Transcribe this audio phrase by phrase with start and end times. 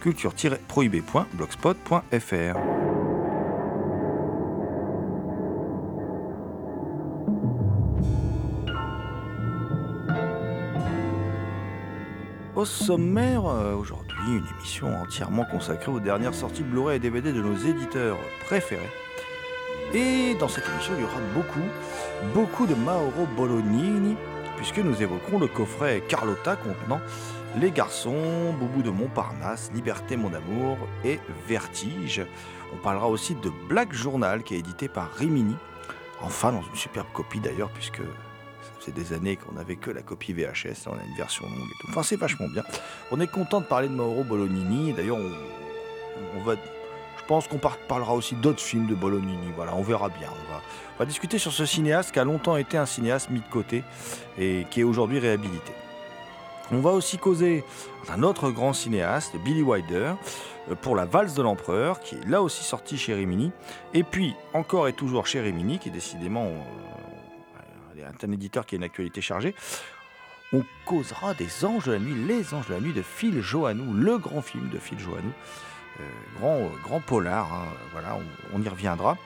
[0.00, 2.86] culture-prohibée.blogspot.fr.
[12.56, 17.42] Au sommaire, euh, aujourd'hui, une émission entièrement consacrée aux dernières sorties Blu-ray et DVD de
[17.42, 18.16] nos éditeurs
[18.46, 18.88] préférés.
[19.92, 21.66] Et dans cette émission, il y aura beaucoup,
[22.34, 24.16] beaucoup de Mauro Bolognini,
[24.56, 27.02] puisque nous évoquerons le coffret Carlotta contenant
[27.56, 31.18] Les Garçons, Boubou de Montparnasse, Liberté mon amour et
[31.48, 32.22] Vertige.
[32.74, 35.56] On parlera aussi de Black Journal qui est édité par Rimini,
[36.20, 40.02] enfin dans une superbe copie d'ailleurs, puisque ça faisait des années qu'on n'avait que la
[40.02, 41.86] copie VHS, là on a une version longue et tout.
[41.88, 42.62] Enfin c'est vachement bien.
[43.10, 45.18] On est content de parler de Mauro Bolognini, d'ailleurs
[46.36, 46.56] on, va...
[46.56, 50.28] Je pense qu'on par- parlera aussi d'autres films de Bolognini, voilà, on verra bien.
[50.94, 53.82] On va discuter sur ce cinéaste qui a longtemps été un cinéaste mis de côté
[54.38, 55.72] et qui est aujourd'hui réhabilité.
[56.72, 57.62] On va aussi causer
[58.08, 60.14] d'un autre grand cinéaste, Billy Wilder,
[60.70, 63.52] euh, pour La valse de l'empereur, qui est là aussi sorti chez Rimini,
[63.94, 68.78] et puis encore et toujours chez Rimini, qui est décidément euh, un éditeur qui a
[68.78, 69.54] une actualité chargée.
[70.52, 73.92] On causera des Anges de la nuit, les Anges de la nuit de Phil Joannou,
[73.92, 75.32] le grand film de Phil Joannou,
[76.00, 76.02] euh,
[76.40, 78.18] grand, grand polar, hein, voilà,
[78.52, 79.16] on, y reviendra.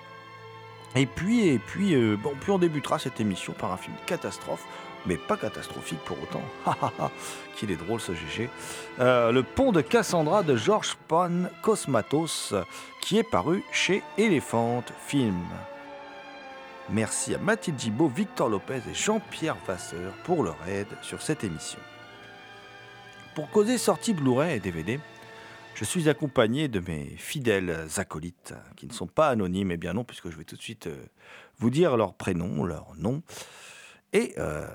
[0.95, 4.67] Et puis, et puis, bon, puis on débutera cette émission par un film catastrophe,
[5.07, 6.43] mais pas catastrophique pour autant.
[7.57, 8.49] Qu'il est drôle ce GG.
[8.99, 11.31] Euh, le pont de Cassandra de Georges Pan
[11.63, 12.55] Cosmatos,
[13.01, 15.45] qui est paru chez Elephant Film.
[16.89, 21.79] Merci à Mathilde Gibaud, Victor Lopez et Jean-Pierre Vasseur pour leur aide sur cette émission.
[23.35, 24.99] Pour causer sortie Blu-ray et DVD,
[25.75, 30.05] je suis accompagné de mes fidèles acolytes, qui ne sont pas anonymes, et bien non,
[30.05, 30.97] puisque je vais tout de suite euh,
[31.59, 33.23] vous dire leurs prénoms, leurs noms,
[34.13, 34.67] et euh,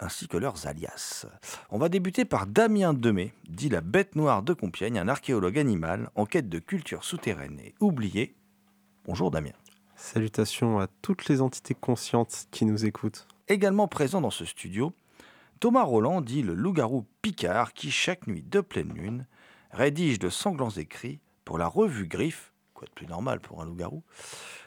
[0.00, 1.26] ainsi que leurs alias.
[1.70, 6.10] On va débuter par Damien Demey, dit la bête noire de Compiègne, un archéologue animal
[6.14, 8.34] en quête de culture souterraine et oubliée.
[9.04, 9.52] Bonjour Damien.
[9.96, 13.26] Salutations à toutes les entités conscientes qui nous écoutent.
[13.48, 14.92] Également présent dans ce studio,
[15.60, 19.26] Thomas Roland dit le loup-garou Picard qui, chaque nuit de pleine lune,
[19.70, 24.02] rédige de sanglants écrits pour la revue Griffe, quoi de plus normal pour un loup-garou,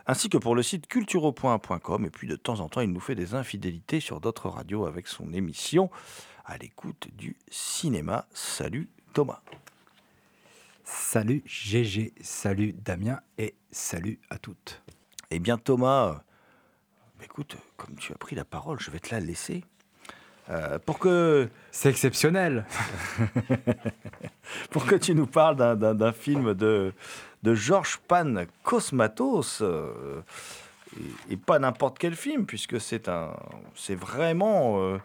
[0.10, 2.04] ainsi que pour le site cultureau.com.
[2.06, 5.08] Et puis de temps en temps, il nous fait des infidélités sur d'autres radios avec
[5.08, 5.92] son émission
[6.46, 8.26] à l'écoute du cinéma.
[8.34, 9.42] Salut Thomas.
[10.84, 14.82] Salut GG, salut Damien et salut à toutes.
[15.30, 19.20] Eh bien Thomas, euh, écoute, comme tu as pris la parole, je vais te la
[19.20, 19.64] laisser.
[20.50, 22.66] Euh, pour que C'est exceptionnel.
[24.72, 26.92] pour que tu nous parles d'un- film de,
[27.44, 29.62] de Georges Pan Cosmatos.
[29.62, 30.22] euh,
[31.30, 33.08] et, pas n'importe quel film, puisque c'est
[33.96, 34.98] vraiment euh,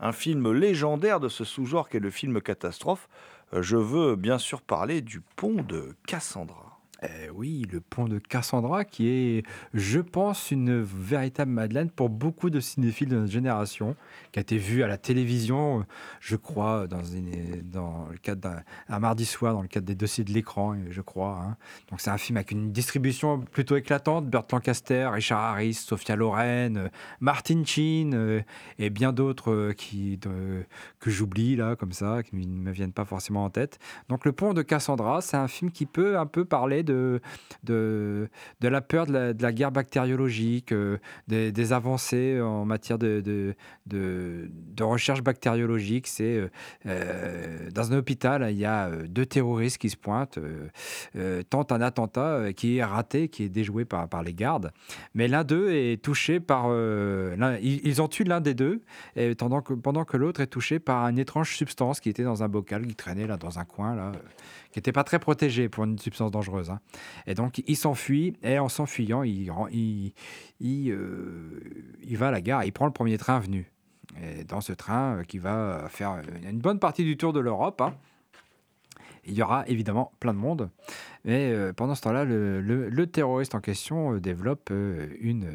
[0.00, 3.08] un film légendaire de ce sous-genre qu'est le film catastrophe.
[3.54, 6.69] Euh, je veux bien sûr parler du pont de Cassandra.
[7.02, 12.50] Eh oui, le pont de Cassandra qui est, je pense, une véritable Madeleine pour beaucoup
[12.50, 13.96] de cinéphiles de notre génération,
[14.32, 15.86] qui a été vu à la télévision,
[16.20, 20.32] je crois, dans, le cadre d'un un mardi soir, dans le cadre des dossiers de
[20.32, 21.40] l'écran, je crois.
[21.42, 21.56] hein.
[21.88, 26.76] Donc c'est un film avec une distribution plutôt éclatante, Burt Lancaster, Richard Harris, Sophia Loren,
[26.76, 26.88] euh,
[27.20, 28.42] Martin Sheen euh,
[28.78, 30.64] et bien d'autres euh,
[30.98, 33.78] que j'oublie là, comme ça, qui ne me viennent pas forcément en tête.
[34.08, 38.28] Donc Le Pont de Cassandra, c'est un film qui peut un peu parler de de,
[38.60, 40.98] la peur de la, guerre bactériologique, euh,
[41.28, 43.54] des, avancées en matière de,
[44.80, 46.06] recherche bactériologique.
[46.06, 46.48] C'est euh,
[46.86, 50.38] euh, dans un hôpital, il y a deux terroristes qui se pointent,
[51.50, 54.72] tentent un attentat qui est raté, qui est déjoué par, les gardes.
[55.14, 56.66] Mais l'un d'eux est touché par.
[57.62, 58.82] ils, ont tué l'un des deux,
[59.38, 62.48] pendant que, pendant que l'autre est touché par une étrange substance qui était dans un
[62.48, 64.12] bocal, qui traînait là dans un coin, là,
[64.72, 66.70] qui n'était pas très protégé pour une substance dangereuse.
[66.70, 66.80] hein.
[67.26, 69.50] Et donc il s'enfuit, et en s'enfuyant, il,
[70.60, 71.60] il, euh,
[72.02, 73.70] il va à la gare, il prend le premier train venu.
[74.22, 77.80] Et dans ce train euh, qui va faire une bonne partie du tour de l'Europe,
[77.80, 77.94] hein,
[79.24, 80.70] il y aura évidemment plein de monde.
[81.24, 84.70] Mais euh, pendant ce temps-là, le, le- terroriste en question développe
[85.20, 85.52] une,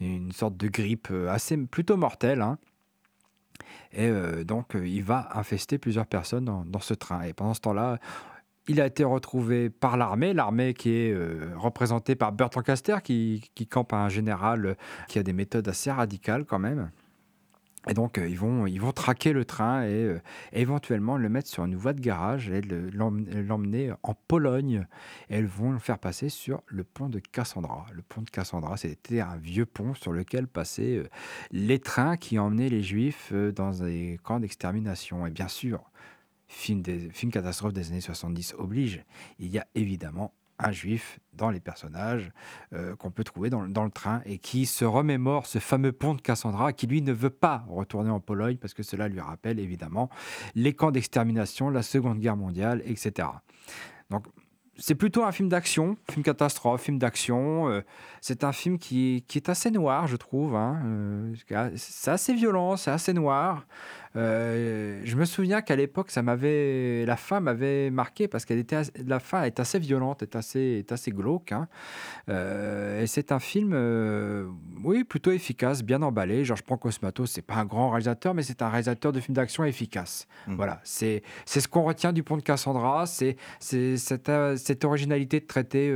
[0.00, 2.42] une sorte de grippe assez plutôt mortelle.
[2.42, 2.58] hein.
[3.92, 4.10] Et
[4.44, 7.22] donc, il va infester plusieurs personnes dans, dans ce train.
[7.22, 7.98] Et pendant ce temps-là,
[8.68, 13.50] il a été retrouvé par l'armée, l'armée qui est euh, représentée par Burt Lancaster, qui,
[13.54, 14.74] qui campe un général euh,
[15.08, 16.90] qui a des méthodes assez radicales quand même.
[17.88, 20.14] Et donc, euh, ils, vont, ils vont traquer le train et
[20.52, 24.86] éventuellement le mettre sur une voie de garage et le- l'em- l'emmener en Pologne.
[25.30, 27.86] Et elles vont le faire passer sur le pont de Cassandra.
[27.94, 31.02] Le pont de Cassandra, c'était un vieux pont sur lequel passaient
[31.52, 35.26] les trains qui emmenaient les Juifs dans des camps d'extermination.
[35.26, 35.89] Et bien sûr,
[36.50, 36.82] film,
[37.30, 39.04] catastrophe des années 70 oblige,
[39.38, 42.32] il y a évidemment un juif dans les personnages
[42.74, 46.20] euh, qu'on peut trouver dans, le- train et qui se remémore ce fameux pont de
[46.20, 50.10] Cassandra qui lui ne veut pas retourner en Pologne parce que cela lui rappelle évidemment
[50.54, 53.28] les camps d'extermination, la Seconde Guerre mondiale, etc.
[54.10, 54.26] Donc
[54.76, 57.68] c'est plutôt un film d'action, film catastrophe, film d'action.
[57.68, 57.80] euh,
[58.20, 60.56] c'est un film qui, qui est assez noir, je trouve.
[60.56, 61.34] hein, euh,
[61.76, 63.66] c'est assez violent, c'est assez noir.
[64.16, 68.80] Euh, je me souviens qu'à l'époque, ça m'avait, la fin m'avait marqué parce qu'elle était,
[69.06, 71.52] la fin est assez violente, est assez, est assez glauque.
[71.52, 71.68] hein.
[72.28, 74.48] Euh, et c'est un film, euh,
[74.82, 76.44] oui, plutôt efficace, bien emballé.
[76.44, 80.26] Georges Cosmatos, c'est pas un grand réalisateur, mais c'est un réalisateur de films d'action efficace.
[80.48, 80.56] Mhm.
[80.56, 85.40] Voilà, c'est, c'est ce qu'on retient du Pont de Cassandra, c'est, c'est cette, cette originalité
[85.40, 85.94] de traiter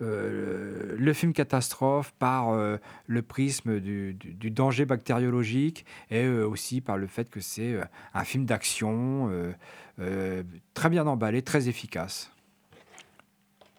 [0.00, 2.76] le film catastrophe par euh,
[3.06, 7.72] le prisme du, du- du danger bactériologique et euh, aussi par le fait que c'est
[7.72, 7.84] euh,
[8.14, 9.52] un film d'action euh,
[10.00, 10.42] euh,
[10.74, 12.30] très bien emballé, très efficace.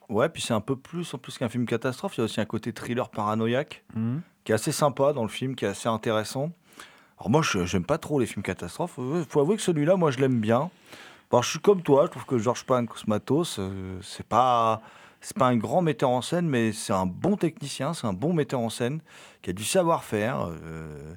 [0.10, 2.40] Ouais, puis c'est un peu plus, en plus qu'un film catastrophe, il y a aussi
[2.40, 4.22] un côté thriller paranoïaque Mhm.
[4.44, 6.52] qui est assez sympa dans le film, qui est assez intéressant.
[7.20, 8.98] Alors moi, je j'aime pas trop les films catastrophes.
[9.00, 10.70] Il faut avouer que celui-là, moi, je l'aime bien.
[11.30, 14.82] Bon, je suis comme toi, je trouve que Georges Pan Cosmatos, euh, c'est pas
[15.28, 18.32] c'est pas un grand metteur en scène, mais c'est un bon technicien, c'est un bon
[18.32, 19.02] metteur en scène
[19.42, 20.48] qui a du savoir-faire.
[20.48, 21.16] euh,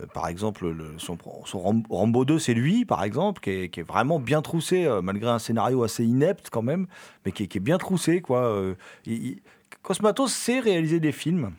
[0.00, 3.82] euh, par exemple, le- son, son Ram- Rambo 2, c'est lui, par exemple, qui est,
[3.82, 6.88] vraiment bien troussé, euh, malgré un scénario assez inepte quand même,
[7.24, 8.20] mais qui est, bien troussé.
[8.20, 8.74] Quoi.
[9.06, 9.42] Il- il-
[9.82, 11.52] Cosmatos sait réaliser des films,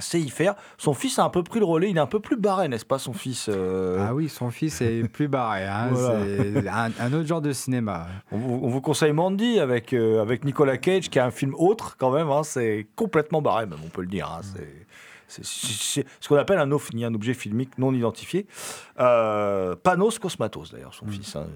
[0.00, 0.54] sait y faire.
[0.78, 2.84] Son fils a un peu pris le relais, il est un peu plus barré, n'est-ce
[2.84, 5.64] pas, son fils euh, Ah oui, son fils est plus barré.
[5.66, 6.20] hein, Voilà.
[6.26, 8.06] C'est un, un autre genre de cinéma.
[8.32, 11.54] on, vous- on vous conseille Mandy avec, euh, avec Nicolas Cage, qui a un film
[11.56, 14.28] autre quand même, hein, c'est complètement barré, même, on peut le dire.
[14.36, 14.86] hein, c'est-
[15.28, 18.46] c'est ce qu'on appelle un ovni, un objet filmique non identifié.
[19.00, 21.36] Euh, Panos Cosmatos, d'ailleurs, son fils.
[21.36, 21.46] hein,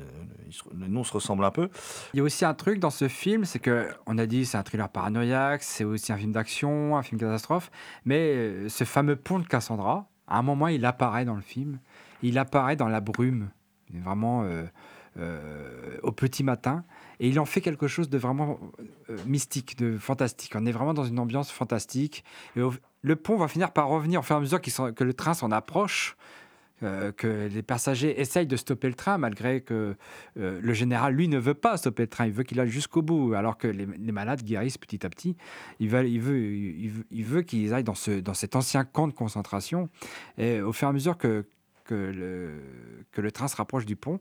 [0.78, 1.68] le nom se ressemble un peu.
[2.14, 4.56] Il y a aussi un truc dans ce film, c'est que on a dit c'est
[4.56, 7.70] un thriller paranoïaque, c'est aussi un film d'action, un film catastrophe,
[8.04, 11.78] mais euh, ce fameux pont de Cassandra, à un moment il apparaît dans le film,
[12.22, 13.50] il apparaît dans la brume,
[13.92, 14.64] vraiment euh,
[15.18, 16.84] euh, au petit matin,
[17.20, 18.58] et il en fait quelque chose de vraiment
[19.10, 20.52] euh, mystique, de fantastique.
[20.54, 22.24] On est vraiment dans une ambiance fantastique.
[22.56, 22.72] Et au-
[23.02, 25.50] le pont va finir par revenir au fur et à mesure que le train s'en
[25.50, 26.16] approche.
[26.84, 29.96] euh, que les passagers essayent de stopper le train malgré que
[30.38, 32.26] euh, le général, lui, ne veut pas stopper le train.
[32.26, 35.36] Il veut qu'il aille jusqu'au bout, alors que les, malades guérissent petit à petit.
[35.80, 38.84] Il veut, il veut, il veut, il veut qu'ils aillent dans, ce, dans cet ancien
[38.84, 39.88] camp de concentration.
[40.36, 41.46] Et au fur et à mesure que,
[41.84, 42.62] que, le,
[43.10, 44.20] que le train se rapproche du pont,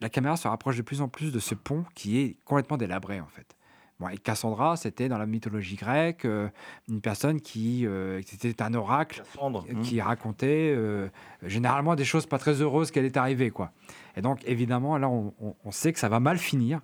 [0.00, 3.20] la caméra se rapproche de plus en plus de ce pont qui est complètement délabré,
[3.20, 3.56] en fait.
[4.04, 6.48] Bon, et Cassandra, c'était dans la mythologie grecque euh,
[6.90, 9.64] une personne qui euh, était un oracle Cassandre.
[9.70, 11.08] euh, qui racontait euh,
[11.42, 13.50] généralement des choses pas très heureuses qu'elle est arrivée.
[13.50, 13.70] Quoi.
[14.16, 16.80] Et donc, évidemment, là, on, on- on sait que ça va mal finir.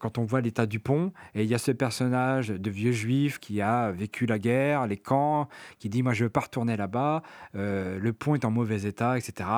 [0.00, 3.38] Quand on voit l'état du pont, et il y a ce personnage de vieux juif
[3.38, 5.46] qui a vécu la guerre, les camps,
[5.78, 9.18] qui dit Moi, je ne veux pas retourner là-bas, le pont est en mauvais état,
[9.18, 9.48] etc.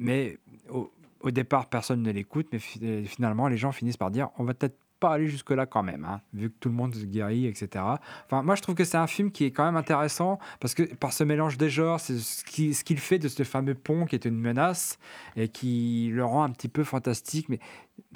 [0.00, 4.28] Mais au, au départ, personne ne l'écoute, mais fi- finalement, les gens finissent par dire
[4.38, 7.04] On va peut-être pas aller jusque-là quand même, hein, vu que tout le monde se
[7.04, 7.84] guérit, etc.
[8.24, 10.82] Enfin, moi, je trouve que c'est un film qui est quand même intéressant parce que
[10.94, 14.06] par ce mélange des genres, c'est ce qui- ce qu'il fait de ce fameux pont
[14.06, 14.98] qui est une menace
[15.36, 17.50] et qui le rend un petit peu fantastique.
[17.50, 17.58] Mais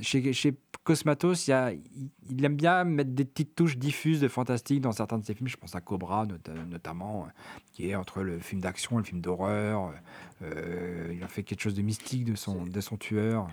[0.00, 0.54] chez, chez
[0.85, 4.80] Cosmatos, il, y a- il- il aime bien mettre des petites touches diffuses de fantastique
[4.80, 5.49] dans certains de ses films.
[5.49, 7.30] Je pense à Cobra nota- notamment, euh,
[7.73, 9.92] qui est entre le film d'action et le film d'horreur.
[10.42, 13.49] Euh, il a fait quelque chose de mystique de son, de son tueur.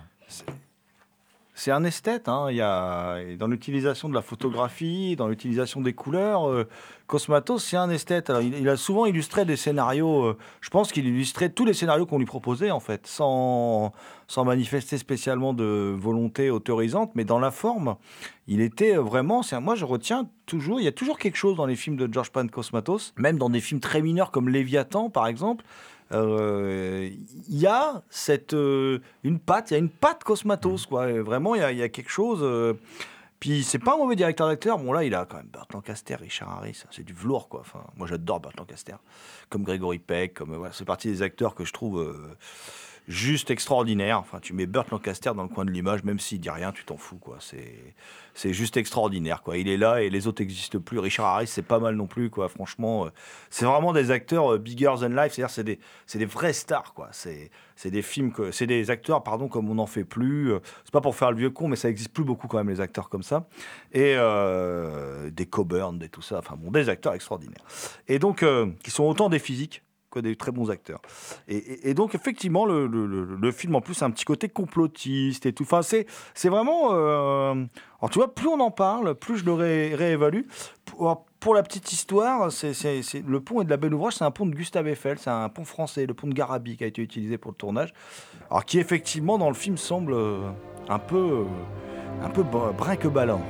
[1.58, 2.48] C'est un esthète, hein.
[2.50, 6.50] il y a, dans l'utilisation de la photographie, dans l'utilisation des couleurs.
[6.50, 6.68] euh,
[7.06, 8.28] Cosmatos, c'est un esthète.
[8.28, 12.04] Alors, il, a souvent illustré des scénarios, euh, je pense qu'il illustrait tous les scénarios
[12.04, 13.94] qu'on lui proposait, en fait, sans,
[14.28, 17.96] sans manifester spécialement de volonté autorisante, mais dans la forme,
[18.48, 19.42] il était vraiment.
[19.42, 22.06] c'est Moi, je retiens toujours, il y a toujours quelque chose dans les films de
[22.12, 25.64] George Pan Cosmatos, même dans des films très mineurs comme Léviathan, par exemple.
[26.12, 27.08] Euh,
[27.48, 31.06] Il y a cette euh, une patte, il y a une patte Cosmatos quoi.
[31.22, 32.40] Vraiment, il y a, quelque chose.
[32.42, 32.74] euh,
[33.40, 34.78] puis c'est pas un mauvais directeur d'acteur.
[34.78, 37.60] Bon là, il a quand même Burt Lancaster, Richard Harris, c'est du velours quoi.
[37.60, 38.96] Enfin, moi j'adore Burt Lancaster,
[39.50, 42.14] comme Gregory Peck, comme voilà, c'est partie des acteurs que je trouve
[43.08, 44.18] juste extraordinaires.
[44.18, 46.84] Enfin, tu mets Burt Lancaster dans le coin de l'image, même s'il dit rien, tu
[46.84, 47.36] t'en fous quoi.
[47.40, 47.94] C'est
[48.34, 49.56] c'est juste extraordinaire quoi.
[49.56, 50.98] Il est là et les autres n'existent plus.
[50.98, 52.48] Richard Harris, c'est pas mal non plus quoi.
[52.48, 53.10] Franchement, euh,
[53.48, 55.32] c'est vraiment des acteurs euh, bigger than life.
[55.32, 57.08] C'est-à-dire c'est des c'est des vrais stars quoi.
[57.12, 60.52] C'est c'est des films que c'est des acteurs pardon comme on n'en fait plus.
[60.52, 62.68] Euh, C'est pas pour faire le vieux con, mais ça existe plus beaucoup quand même
[62.68, 63.46] les acteurs comme ça.
[63.92, 64.16] Et
[65.32, 66.38] des Coburn, des tout ça.
[66.38, 67.64] Enfin bon, des acteurs extraordinaires.
[68.08, 68.44] Et donc
[68.82, 69.82] qui sont autant des physiques
[70.22, 71.00] des très bons acteurs.
[71.48, 75.62] Et, donc effectivement le, film en plus a un petit côté complotiste et tout.
[75.64, 76.88] Enfin c'est c'est vraiment.
[76.92, 77.54] euh,
[78.00, 80.42] alors tu vois, plus on en parle, plus je le ré- réévalue.
[80.84, 84.24] Pour, pour la petite histoire, c'est, c'est- le pont est de la Belle Ouvrage, c'est
[84.24, 86.86] un pont de Gustave Eiffel, c'est un pont français, le pont de Garabi qui a
[86.86, 87.92] été utilisé pour le tournage.
[88.50, 90.50] Alors qui effectivement dans le film semble euh,
[90.88, 91.44] un peu, euh,
[92.24, 93.42] un peu br- brinque-ballant.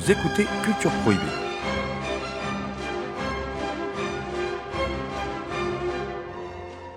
[0.00, 1.20] Vous écoutez Culture Prohibée.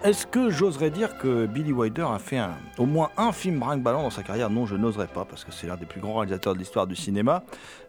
[0.05, 2.39] Est-ce que j'oserais dire que Billy Wilder a fait
[2.77, 4.49] au moins un film brinque-ballant dans sa carrière?
[4.49, 6.95] Non, je n'oserais pas, parce que c'est l'un des plus grands réalisateurs de l'histoire du
[6.95, 7.43] cinéma.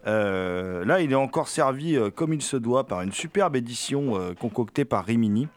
[0.05, 4.19] Euh, là, il est encore servi euh, comme il se doit par une superbe édition
[4.19, 5.47] euh, concoctée par Rimini,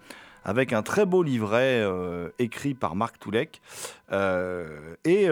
[0.45, 1.85] avec un très beau livret
[2.39, 3.61] écrit par Marc Toulek.
[5.05, 5.29] Et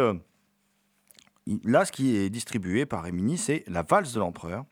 [1.65, 4.65] là, ce qui est distribué par Rimini, c'est La valse de l'empereur,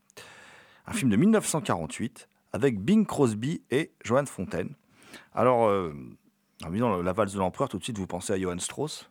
[0.87, 4.75] un film de 1948 avec Bing Crosby et Joan Fontaine.
[5.35, 5.93] Alors, euh,
[6.64, 9.11] en disant La valse de l'empereur, tout de suite vous pensez à Johann Strauss.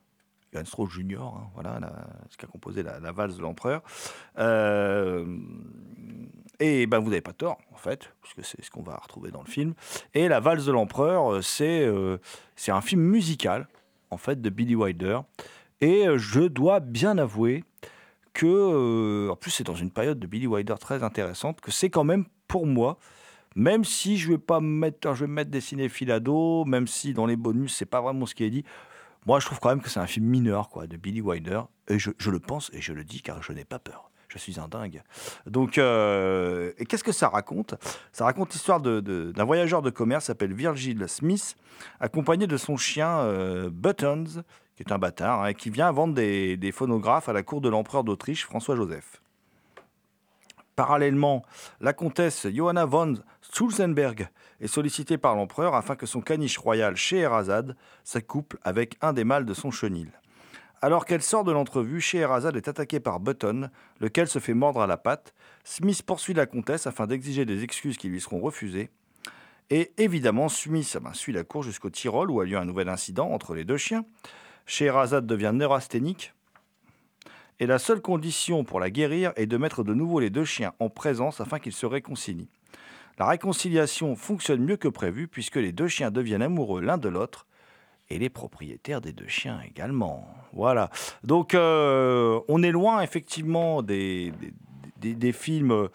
[0.53, 3.81] Johann Strauss Junior, hein, voilà, la- ce qui a composé la, la valse de l'empereur.
[4.37, 5.25] Euh,
[6.59, 9.41] et ben vous n'avez pas tort, en fait, puisque c'est ce qu'on va retrouver dans
[9.41, 9.73] le film.
[10.13, 11.89] Et la valse de l'empereur, euh, c'est
[12.55, 13.67] c'est un film musical,
[14.11, 15.19] en fait, de Billy Wilder.
[15.83, 17.65] Et euh, je dois bien avouer
[18.31, 21.89] que, euh, en plus, c'est dans une période de Billy Wilder très intéressante, que c'est
[21.89, 22.97] quand même pour moi,
[23.57, 26.21] même si je vais pas me mettre, je vais me mettre des cinéphiles à
[26.65, 28.63] même si dans les bonus c'est pas vraiment ce qui est dit,
[29.25, 31.99] moi je trouve quand même que c'est un film mineur quoi de Billy Wilder et
[31.99, 34.09] je, le pense et je le dis car je n'ai pas peur.
[34.29, 35.03] Je suis un dingue.
[35.45, 37.75] Donc, euh, et qu'est-ce que ça raconte?
[38.11, 41.55] Ça raconte l'histoire d'un voyageur de commerce s'appelle Virgil Smith,
[41.99, 43.27] accompagné de son chien
[43.69, 44.43] Buttons,
[44.75, 47.69] qui est un bâtard, hein, et qui vient vendre des, phonographes à la cour de
[47.69, 49.21] l'empereur d'Autriche, François-Joseph.
[50.75, 51.43] Parallèlement,
[51.81, 57.75] la comtesse Johanna von Schulzenberg est sollicitée par l'empereur afin que son caniche royal Scheherazade
[58.03, 60.11] s'accouple avec un des mâles de son chenil.
[60.81, 64.87] Alors qu'elle sort de l'entrevue, Scheherazade est attaquée par Button, lequel se fait mordre à
[64.87, 65.33] la patte.
[65.63, 68.89] Smith poursuit la comtesse afin d'exiger des excuses qui lui seront refusées.
[69.69, 73.31] Et évidemment, Smith ben, suit la cour jusqu'au Tyrol où a lieu un nouvel incident
[73.31, 74.03] entre les deux chiens.
[74.65, 76.33] Scheherazade devient neurasthénique.
[77.59, 80.73] Et la seule condition pour la guérir est de mettre de nouveau les deux chiens
[80.79, 82.49] en présence afin qu'ils se réconcilient.
[83.19, 87.45] La réconciliation fonctionne mieux que prévu puisque les deux chiens deviennent amoureux l'un de l'autre
[88.09, 90.27] et les propriétaires des deux chiens également.
[90.51, 90.89] Voilà.
[91.23, 94.33] Donc euh, on est loin effectivement des,
[94.97, 95.89] des, des- films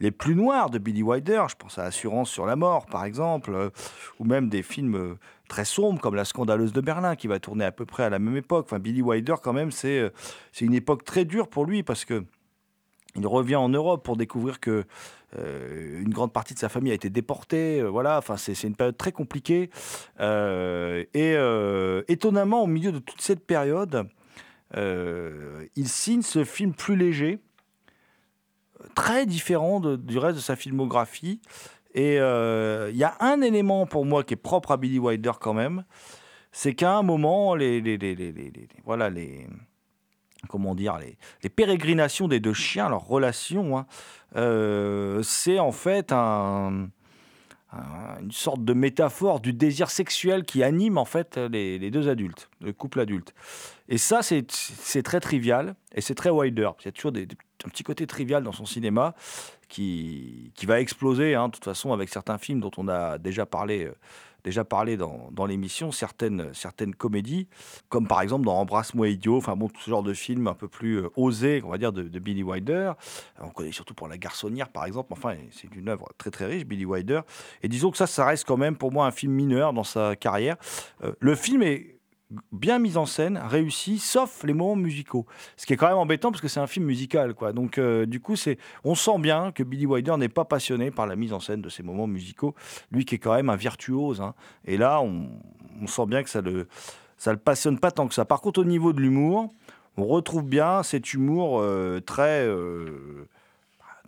[0.00, 1.44] les plus noirs de Billy Wilder.
[1.48, 3.70] Je pense à Assurance sur la mort par exemple, euh,
[4.18, 7.64] ou même des films euh, très sombres comme La Scandaleuse de Berlin qui va tourner
[7.64, 8.66] à peu près à la même époque.
[8.66, 10.10] Enfin Billy Wilder quand même c'est euh,
[10.60, 12.24] une époque très dure pour lui parce que
[13.18, 14.84] il revient en Europe pour découvrir que
[15.38, 17.80] euh, une grande partie de sa famille a été déportée.
[17.80, 19.70] euh, voilà, enfin c'est une période très compliquée.
[20.20, 21.36] Et
[22.08, 24.06] étonnamment, au milieu de toute cette période,
[24.74, 27.38] il signe ce film plus léger,
[28.94, 31.40] très différent du reste de sa filmographie.
[31.96, 35.32] Et euh, il y a un élément pour moi qui est propre à Billy Wilder
[35.40, 35.82] quand même,
[36.52, 38.52] c'est qu'à un moment, les, les, les, les-
[38.84, 39.46] voilà, les,
[40.48, 43.86] comment dire, les, les pérégrinations des deux chiens, leur relation, hein,
[44.36, 46.88] euh, c'est en fait un-
[48.20, 52.72] une sorte de métaphore du désir sexuel qui anime en fait les, deux adultes, le
[52.72, 53.34] couple adulte.
[53.88, 56.70] Et ça, c'est très trivial et c'est très Wilder.
[56.80, 59.14] Il y a toujours un petit côté trivial dans son cinéma
[59.68, 63.46] qui, qui va exploser, hein, de toute façon, avec certains films dont on a déjà
[63.46, 63.94] parlé, euh,
[64.46, 67.48] déjà parlé dans, dans l'émission, certaines, certaines comédies,
[67.88, 70.68] comme par exemple dans Embrasse-moi idiot, enfin bon, tout ce genre de films un peu
[70.68, 72.92] plus euh, osés, on va dire, de, de Billy Wilder.
[73.40, 75.12] On connaît surtout pour La Garçonnière, par exemple.
[75.12, 77.22] Enfin, c'est une œuvre très très riche, Billy Wilder.
[77.62, 80.14] Et disons que ça, ça reste quand même pour moi un film mineur dans sa
[80.14, 80.56] carrière.
[81.02, 81.95] Euh, le film est
[82.50, 85.26] bien mis en scène, réussi, sauf les moments musicaux.
[85.56, 87.52] Ce qui est quand même embêtant parce que c'est un film musical, quoi.
[87.52, 91.06] Donc, euh, du coup, c'est, on sent bien que Billy Wilder n'est pas passionné par
[91.06, 92.54] la mise en scène de ces moments musicaux.
[92.90, 94.20] Lui qui est quand même un virtuose.
[94.20, 94.34] hein.
[94.64, 95.28] Et là, on,
[95.80, 96.66] on sent bien que ça le,
[97.16, 98.24] ça le passionne pas tant que ça.
[98.24, 99.52] Par contre, au niveau de l'humour,
[99.96, 103.28] on retrouve bien cet humour euh, très, euh,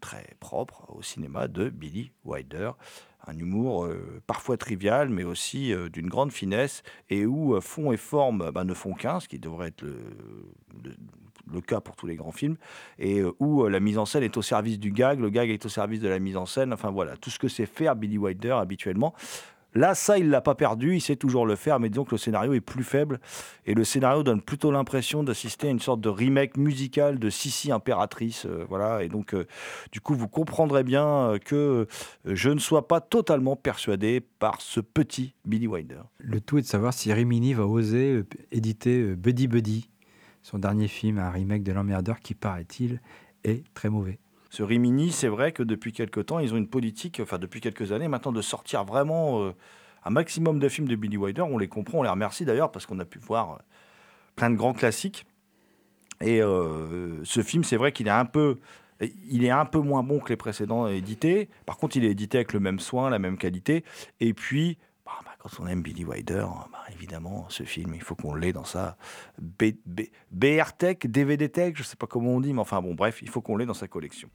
[0.01, 2.73] très propre au cinéma de Billy Wilder.
[3.28, 7.92] Un humour euh, parfois trivial, mais aussi euh, d'une grande finesse, et où euh, fond
[7.92, 12.16] et forme bah, ne font qu'un, ce qui devrait être le, cas pour tous les
[12.16, 12.56] grands films,
[12.99, 15.68] et où la mise en scène est au service du gag, le gag est au
[15.68, 18.52] service de la mise en scène, enfin voilà, tout ce que sait faire Billy Wilder
[18.52, 19.12] habituellement.
[19.75, 22.19] Là, ça, il l'a pas perdu, il sait toujours le faire, mais disons que le
[22.19, 23.21] scénario est plus faible,
[23.67, 27.71] et le scénario donne plutôt l'impression d'assister à une sorte de remake musical de Sissi
[27.71, 29.47] Impératrice, euh, voilà, et donc, euh,
[29.93, 31.87] du coup, vous comprendrez bien euh, que
[32.25, 36.01] je ne sois pas totalement persuadé par ce petit Billy Wilder.
[36.19, 39.91] Le tout est de savoir si Rimini va oser éditer Buddy Buddy,
[40.43, 43.01] son dernier film, un remake de l'emmerdeur qui, paraît-il,
[43.45, 44.19] est très mauvais.
[44.50, 47.93] Ce Rimini, c'est vrai que depuis quelques temps, ils ont une politique, enfin depuis quelques
[47.93, 49.52] années maintenant, de sortir vraiment euh,
[50.05, 51.43] un maximum de films de Billy Wilder.
[51.43, 53.57] On les comprend, on les remercie d'ailleurs parce qu'on a pu voir euh,
[54.37, 55.26] plein de grands classiques.
[56.21, 58.57] Et euh, ce film, c'est vrai qu'il est un peu,
[59.31, 61.49] il est un peu moins bon que les précédents édités.
[61.67, 63.85] Par contre, il est édité avec le même soin, la même qualité.
[64.19, 64.78] Et puis,
[65.38, 68.97] quand on aime Billy Wilder, bah, évidemment, ce film, il faut qu'on l'ait dans sa
[69.38, 73.28] BR Tech, DVD Tech, je sais pas comment on dit, mais enfin bon, bref, il
[73.28, 74.28] faut qu'on l'ait dans sa collection.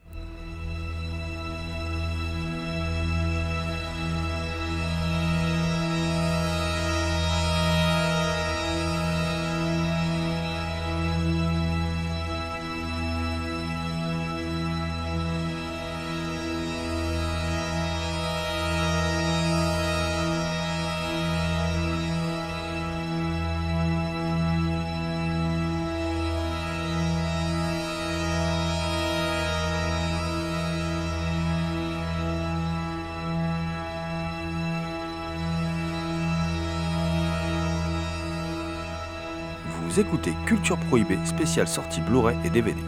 [39.96, 42.82] Écoutez Culture Prohibée, spéciale sortie Blu-ray et DVD.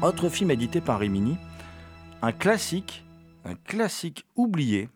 [0.00, 1.36] Autre film édité par Rimini,
[2.22, 3.04] un classique,
[3.44, 4.88] un classique oublié,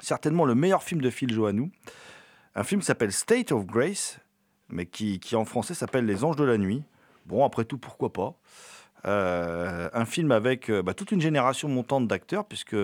[0.00, 1.70] certainement le meilleur film de Phil Joannou.
[2.56, 4.18] Un film qui s'appelle State of Grace,
[4.68, 6.82] mais qui, qui en français s'appelle Les Anges de la Nuit.
[7.26, 8.34] Bon, après tout, pourquoi pas?
[9.06, 12.76] Euh, un film avec euh, bah, toute une génération montante d'acteurs, puisque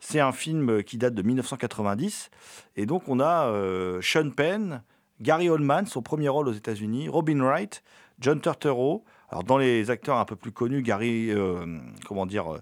[0.00, 2.30] c'est un film qui date de 1990.
[2.74, 4.82] Et donc, on a euh, Sean Penn,
[5.20, 7.82] Gary Oldman, son premier rôle aux États-Unis, Robin Wright,
[8.20, 9.04] John Turturro.
[9.30, 12.60] Alors, dans les acteurs un peu plus connus, Gary, euh, comment dire, euh,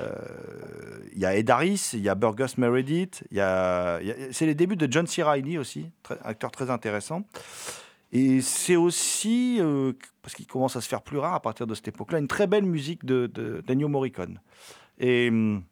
[0.00, 4.00] euh, il y a Ed Harris, il y a Burgess Meredith, il y a,
[4.32, 5.22] c'est les débuts de John C.
[5.22, 5.90] Reilly aussi,
[6.24, 7.22] acteur très intéressant.
[8.10, 9.60] Et c'est aussi,
[10.22, 12.46] parce qu'il commence à se faire plus rare à partir de cette époque-là, une très
[12.46, 14.40] belle musique de, de Morricone.
[14.98, 15.62] Et hum,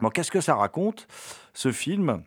[0.00, 1.06] bon, qu'est-ce que ça raconte,
[1.52, 2.22] ce film?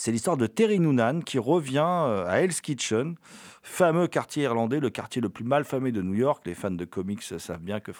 [0.00, 3.16] C'est l'histoire de Terry Noonan qui revient euh, à Hell's Kitchen,
[3.62, 6.42] fameux quartier irlandais, le quartier le plus mal famé de New York.
[6.46, 7.92] Les fans de comics savent bien que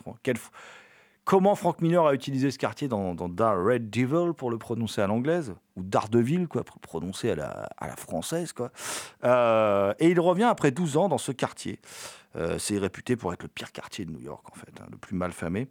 [1.26, 5.08] comment Frank Miller a utilisé ce quartier dans, dans Red Devil pour le prononcer à
[5.08, 8.54] l'anglaise, ou Daredevil, quoi, pour le prononcer à la, française.
[8.54, 8.72] Quoi.
[9.24, 11.80] Euh, et il revient après 12 ans dans ce quartier.
[12.34, 14.96] Euh, c'est réputé pour être le pire quartier de New York, en fait, hein, le
[14.96, 15.68] plus mal famé.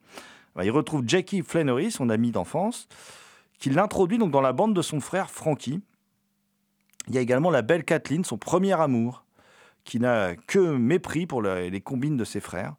[0.56, 2.88] Bah, il retrouve Jackie Flannery, son ami d'enfance,
[3.58, 5.82] qui l'introduit donc dans la bande de son frère Frankie.
[7.08, 9.24] Il y a également la belle Kathleen, son premier amour,
[9.84, 12.76] qui n'a que mépris pour les combines de ses frères,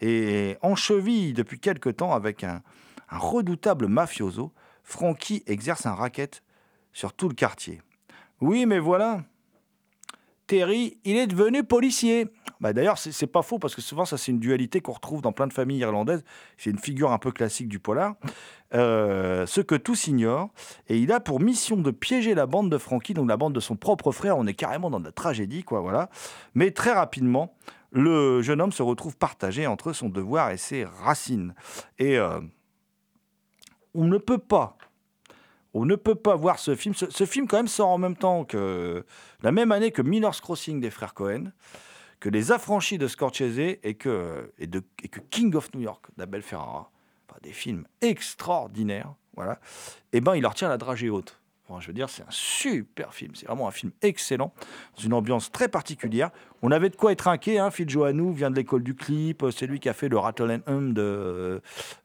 [0.00, 2.62] et en cheville depuis quelque temps avec un,
[3.08, 6.42] un redoutable mafioso, Frankie exerce un racket
[6.92, 7.80] sur tout le quartier.
[8.40, 9.24] Oui, mais voilà,
[10.46, 12.28] Terry, il est devenu policier.
[12.60, 15.32] Bah, D'ailleurs, c'est pas faux parce que souvent, ça, c'est une dualité qu'on retrouve dans
[15.32, 16.24] plein de familles irlandaises.
[16.58, 18.14] C'est une figure un peu classique du polar.
[18.74, 20.50] Euh, ce que tous ignorent.
[20.88, 23.60] Et il a pour mission de piéger la bande de Frankie, donc la bande de
[23.60, 24.36] son propre frère.
[24.36, 26.10] On est carrément dans la tragédie, quoi, voilà.
[26.54, 27.54] Mais très rapidement,
[27.92, 31.54] le jeune homme se retrouve partagé entre son devoir et ses racines.
[31.98, 32.40] Et euh,
[33.94, 34.76] on ne peut pas,
[35.74, 36.94] on ne peut pas voir ce film.
[36.94, 39.04] Ce, film quand même sort en même temps que
[39.42, 41.52] la même année que Miller's Crossing des frères Cohen,
[42.20, 44.52] que Les Affranchis de Scorsese et que,
[45.30, 46.90] King of New York d'Abel Ferrara.
[47.42, 49.12] Des films extraordinaires.
[49.34, 49.58] Voilà.
[50.12, 51.40] Et ben, il leur tient la dragée haute.
[51.80, 53.32] Je veux dire, c'est un super film.
[53.34, 54.52] C'est vraiment un film excellent,
[54.96, 56.30] dans une ambiance très particulière.
[56.62, 57.58] On avait de quoi être inquiet.
[57.58, 57.70] Hein.
[57.70, 59.44] Phil Joannou vient de l'école du clip.
[59.50, 61.60] C'est lui qui a fait le Rattle and Hum de euh,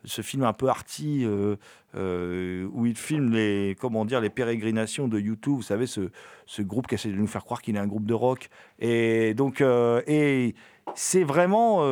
[0.06, 1.56] ce film un peu arty euh,
[1.96, 5.58] euh, où il filme les, comment dire, les pérégrinations de YouTube.
[5.58, 6.10] Vous savez, ce,
[6.46, 8.50] ce groupe qui essaie de nous faire croire qu'il est un groupe de rock.
[8.80, 10.56] Et donc, euh, et
[10.96, 11.84] c'est vraiment.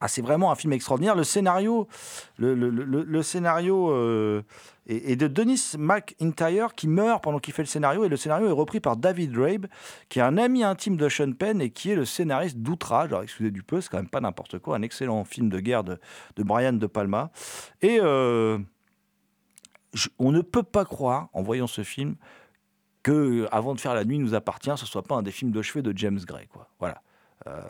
[0.00, 1.14] Ah, c'est vraiment un film extraordinaire.
[1.14, 1.88] Le scénario,
[2.38, 4.42] le, scénario euh,
[4.86, 8.04] est, de Denis McIntyre qui meurt pendant qu'il fait le scénario.
[8.04, 9.66] Et le scénario est repris par David Rabe,
[10.10, 13.08] qui est un ami intime de Sean Penn et qui est le scénariste d'Outrage.
[13.08, 14.76] Alors, excusez du peu, c'est quand même pas n'importe quoi.
[14.76, 15.98] Un excellent film de guerre de,
[16.36, 17.30] Brian De Palma.
[17.80, 18.58] Et euh,
[20.18, 22.16] on ne peut pas croire, en voyant ce film,
[23.02, 25.62] que Avant de faire la nuit nous appartient, ce soit pas un des films de
[25.62, 26.48] chevet de James Gray.
[26.80, 27.00] Voilà.
[27.46, 27.60] Euh,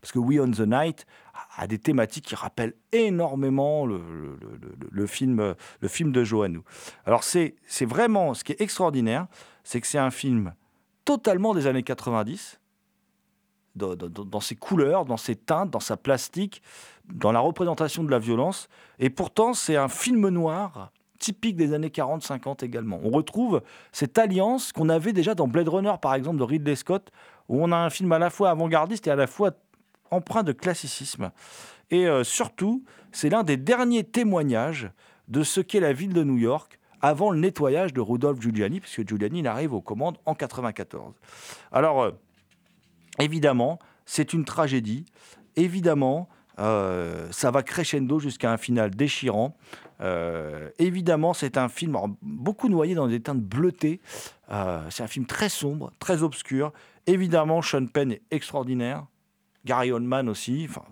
[0.00, 1.06] parce que We on the Night
[1.56, 6.64] a, des thématiques qui rappellent énormément le, film, le film de Joannou.
[7.06, 9.26] Alors c'est vraiment, ce qui est extraordinaire,
[9.64, 10.54] c'est que c'est un film
[11.04, 12.60] totalement des années 90,
[13.74, 16.62] dans, dans- dans ses couleurs, dans ses teintes, dans sa plastique,
[17.12, 21.88] dans la représentation de la violence, et pourtant c'est un film noir typique des années
[21.88, 22.98] 40-50 également.
[23.04, 27.12] On retrouve cette alliance qu'on avait déjà dans Blade Runner, par exemple, de Ridley Scott,
[27.48, 29.52] où on a un film à la fois avant-gardiste et à la fois
[30.10, 31.30] empreint de classicisme.
[31.90, 34.90] Et euh, surtout, c'est l'un des derniers témoignages
[35.28, 39.06] de ce qu'est la ville de New York avant le nettoyage de Rudolph Giuliani, puisque
[39.06, 41.14] Giuliani arrive aux commandes en 94.
[41.72, 42.10] Alors, euh,
[43.18, 45.04] évidemment, c'est une tragédie.
[45.56, 46.28] Évidemment,
[46.58, 49.56] euh, ça va crescendo jusqu'à un final déchirant.
[50.02, 54.00] Euh, évidemment, c'est un film beaucoup noyé dans des teintes bleutées.
[54.50, 56.72] Euh, c'est un film très sombre, très obscur.
[57.06, 59.06] Évidemment, Sean Penn est extraordinaire.
[59.64, 60.66] Gary Oldman aussi.
[60.68, 60.84] Enfin,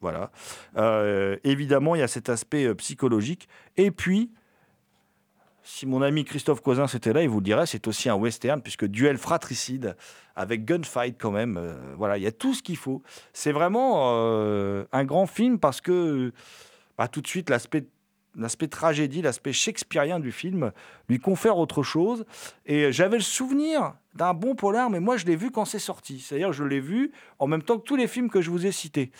[0.00, 0.30] voilà.
[0.76, 3.48] Euh, évidemment, il y a cet aspect psychologique.
[3.76, 4.32] Et puis,
[5.62, 8.60] si mon ami Christophe Cousin était là, il vous le dirait, c'est aussi un western,
[8.60, 9.96] puisque duel fratricide
[10.34, 11.60] avec gunfight quand même.
[11.96, 13.02] voilà, il y a tout ce qu'il faut.
[13.32, 14.16] C'est vraiment
[14.92, 16.32] un grand film parce que
[16.96, 17.86] bah, tout de suite, l'aspect
[18.38, 20.72] l'aspect tragédie, l'aspect shakespearien du film
[21.08, 22.24] lui confère autre chose.
[22.66, 26.20] Et j'avais le souvenir d'un bon polar, mais moi je l'ai vu quand c'est sorti.
[26.20, 28.72] C'est-à-dire je l'ai vu en même temps que tous les films que je vous ai
[28.72, 29.10] cités.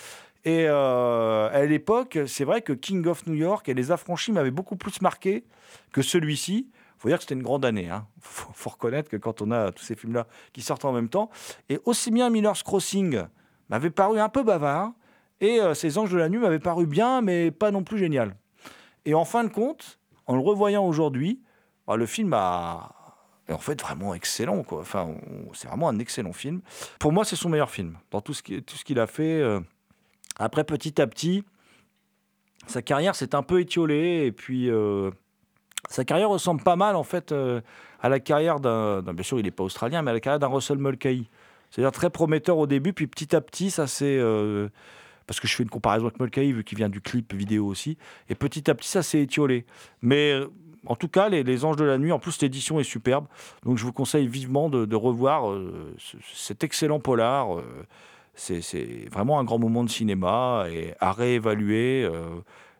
[0.44, 4.52] Et euh, à l'époque, c'est vrai que King of New York et Les Affranchis m'avaient
[4.52, 5.44] beaucoup plus marqué
[5.92, 6.68] que celui-ci.
[6.72, 7.90] Il faut dire que c'était une grande année.
[8.20, 11.30] Faut, faut reconnaître que quand on a tous ces films-là qui sortent en même temps,
[11.68, 13.22] et aussi bien Miller's Crossing
[13.68, 14.92] m'avait paru un peu bavard,
[15.40, 18.34] et euh, Ces Anges de la Nuit m'avait paru bien, mais pas non plus génial.
[19.08, 21.40] Et en fin de compte, en le revoyant aujourd'hui,
[21.86, 22.90] bah, le film a,
[23.48, 24.62] est en fait vraiment excellent.
[24.70, 25.14] Enfin,
[25.54, 26.60] c'est vraiment un excellent film.
[26.98, 29.40] Pour moi, c'est son meilleur film dans tout ce qu'il a fait.
[29.40, 29.60] euh.
[30.38, 31.42] Après, petit à petit,
[32.66, 34.26] sa carrière s'est un peu étiolée.
[34.26, 35.10] Et puis, euh,
[35.88, 37.62] sa carrière ressemble pas mal, en fait, euh,
[38.02, 39.00] à la carrière d'un.
[39.00, 41.30] Bien sûr, il n'est pas australien, mais à la carrière d'un Russell Mulcahy.
[41.70, 44.20] C'est-à-dire très prometteur au début, puis petit à petit, ça s'est.
[45.28, 47.96] Parce que je fais une comparaison avec Mulcahy, vu qu'il vient du clip vidéo aussi.
[48.28, 49.64] Et petit à petit, ça s'est étiolé.
[50.02, 50.34] Mais
[50.86, 53.26] en tout cas, les, Anges de la Nuit, en plus, l'édition est superbe.
[53.64, 57.58] Donc je vous conseille vivement de, revoir euh, ce- cet excellent polar.
[57.58, 57.62] euh,
[58.34, 62.22] c'est vraiment un grand moment de cinéma et à réévaluer, euh,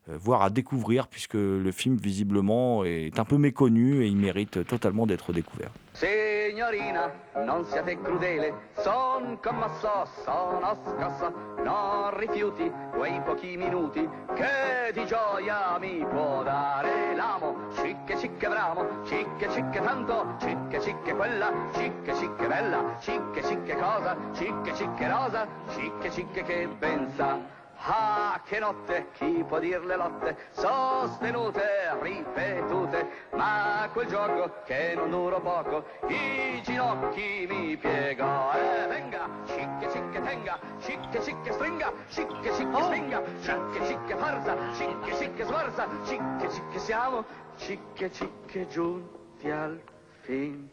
[0.08, 5.06] voire à découvrir, puisque le film, visiblement, est un peu méconnu et il mérite totalement
[5.06, 5.70] d'être découvert.
[5.92, 7.12] Signorina,
[7.44, 8.52] non siate crudele,
[8.84, 11.32] son commosso, sono scosso,
[11.64, 17.56] non rifiuti quei pochi minuti che di gioia mi può dare l'amo.
[17.74, 24.16] Cicche cicche bramo, cicche cicche tanto, cicche cicche quella, cicche cicche bella, cicche cicche cosa,
[24.34, 27.57] cicche cicche rosa, cicche cicche che pensa.
[27.80, 35.10] Ah, che notte, chi può dir le lotte, sostenute, ripetute, ma quel gioco che non
[35.10, 38.50] durò poco, i ginocchi mi piego.
[38.52, 45.16] E venga, cicche cicche tenga, cicche cicche stringa, cicche cicche stringa, cicche cicche farsa, cicche
[45.16, 47.24] cicche sforza, cicche cicche siamo,
[47.56, 49.80] cicche cicche giunti al
[50.22, 50.68] fin.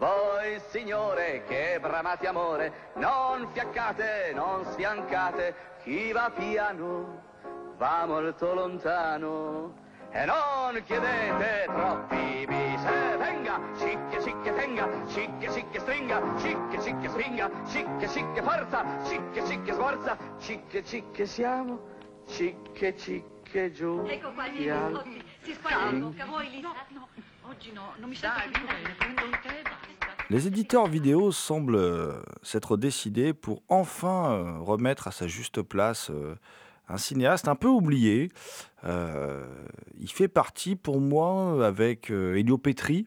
[0.00, 7.22] Voi signore che bramate amore, non fiaccate, non sfiancate, chi va piano
[7.76, 9.88] va molto lontano.
[10.12, 17.50] E non chiedete troppi bise venga cicche cicche tenga cicche cicche stringa cicche cicche stringa
[17.68, 21.78] cicche cicche forza cicche cicche sforza cicche cicche siamo
[22.26, 24.68] cicche cicche giù ecco qua gli
[25.42, 26.68] si squaglia la bocca voi Lisa.
[26.68, 27.08] No, no
[27.42, 29.62] oggi no non mi sento più bene prendo un tè
[30.30, 36.08] Les éditeurs vidéo semblent euh, s'être décidés pour enfin euh, remettre à sa juste place
[36.10, 36.36] euh,
[36.88, 38.30] un cinéaste un peu oublié.
[38.84, 43.06] Il fait partie pour moi avec Elio Petri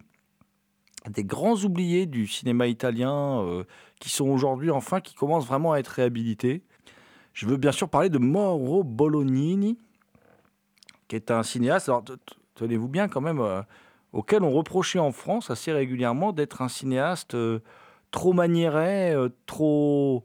[1.10, 3.46] des grands oubliés du cinéma italien
[4.00, 6.64] qui sont aujourd'hui enfin qui commencent vraiment à être réhabilités.
[7.34, 9.78] Je veux bien sûr parler de Mauro Bolognini,
[11.10, 11.90] qui est un cinéaste.
[11.90, 12.06] Alors,
[12.56, 13.66] tenez-vous bien quand même,
[14.14, 17.60] auquel on reprochait en France assez régulièrement d'être un cinéaste euh,
[18.12, 20.24] trop maniéré, euh, trop,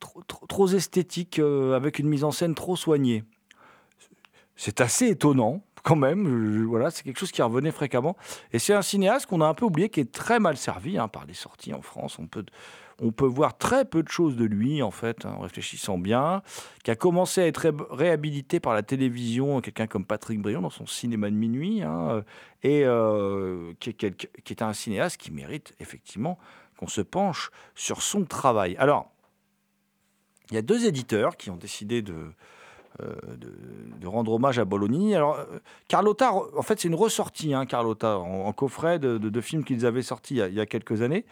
[0.00, 3.24] trop, trop- esthétique, euh, avec une mise en scène trop soignée.
[4.56, 6.64] C'est assez étonnant quand même.
[6.66, 8.16] Voilà, c'est quelque chose qui revenait fréquemment.
[8.52, 11.08] Et c'est un cinéaste qu'on a un peu oublié, qui est très mal servi hein,
[11.08, 12.18] par les sorties en France.
[12.18, 12.44] On peut,
[13.00, 16.42] on peut voir très peu de choses de lui, en fait, hein, en réfléchissant bien,
[16.84, 20.70] qui a commencé à être ré- réhabilité par la télévision, quelqu'un comme Patrick Briand dans
[20.70, 22.22] son cinéma de minuit, hein,
[22.62, 26.38] et euh, qui, est un cinéaste qui mérite effectivement
[26.78, 28.76] qu'on se penche sur son travail.
[28.78, 29.10] Alors,
[30.50, 32.14] il y a deux éditeurs qui ont décidé de,
[33.00, 33.14] euh,
[34.04, 35.14] rendre hommage à Bolognini.
[35.14, 39.64] Alors, euh, Carlotta, en fait, c'est une ressortie, hein, Carlotta, en, coffret de, de- films
[39.64, 41.24] qu'ils avaient sortis il y a quelques années.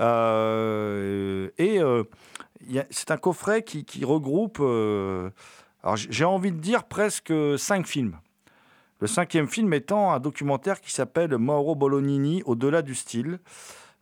[0.00, 2.04] Euh, et euh,
[2.90, 5.30] c'est un coffret qui, regroupe, euh,
[5.82, 8.16] alors j'ai envie de dire presque cinq films.
[9.00, 13.38] Le cinquième film étant un documentaire qui s'appelle Mauro Bolognini, Au-delà du style.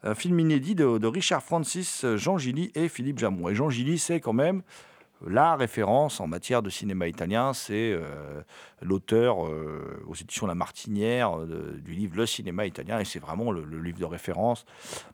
[0.03, 3.49] Un film inédit de, Richard Francis, Jean Gilly et Philippe Jamon.
[3.49, 4.63] Et Jean Gilly, c'est quand même
[5.27, 7.53] la référence en matière de cinéma italien.
[7.53, 8.43] C'est euh,
[8.83, 12.99] l'auteur euh, aux éditions La Martinière euh, du livre Le cinéma italien.
[13.01, 14.65] Et c'est vraiment le, livre de référence.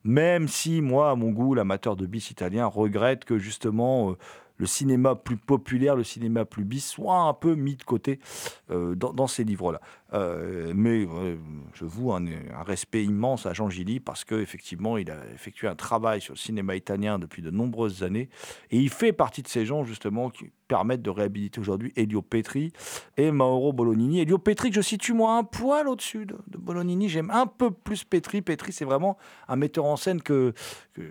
[0.04, 4.14] Même si, moi, à mon goût, l'amateur de bis italien regrette que justement
[4.56, 8.20] le cinéma plus populaire, le cinéma plus bis, soit un peu mis de côté
[8.68, 9.80] dans ces livres-là.
[10.12, 11.36] Euh, mais euh,
[11.72, 12.24] je voue un,
[12.64, 16.76] respect immense à Jean Gilly parce qu'effectivement, il a effectué un travail sur le cinéma
[16.76, 18.28] italien depuis de nombreuses années.
[18.70, 22.72] Et il fait partie de ces gens, justement, qui permettent de réhabiliter aujourd'hui Elio Petri
[23.16, 24.20] et Mauro Bolognini.
[24.20, 27.08] Elio Petri, que je situe moi un poil au-dessus de, Bolognini.
[27.08, 28.40] J'aime un peu plus Petri.
[28.40, 30.54] Petri, c'est vraiment un metteur en scène que,
[30.94, 31.02] que,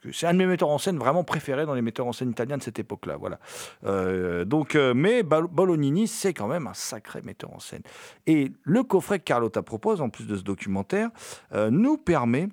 [0.00, 2.30] que- c'est un de mes metteurs en scène vraiment préférés dans les metteurs en scène
[2.30, 3.16] italiens de cette époque-là.
[3.16, 3.38] Voilà.
[3.84, 7.82] Euh, donc, mais Bolognini, c'est quand même un sacré metteur en scène.
[8.26, 11.10] Et le coffret que Carlotta propose, en plus de ce documentaire,
[11.52, 12.48] euh, nous permet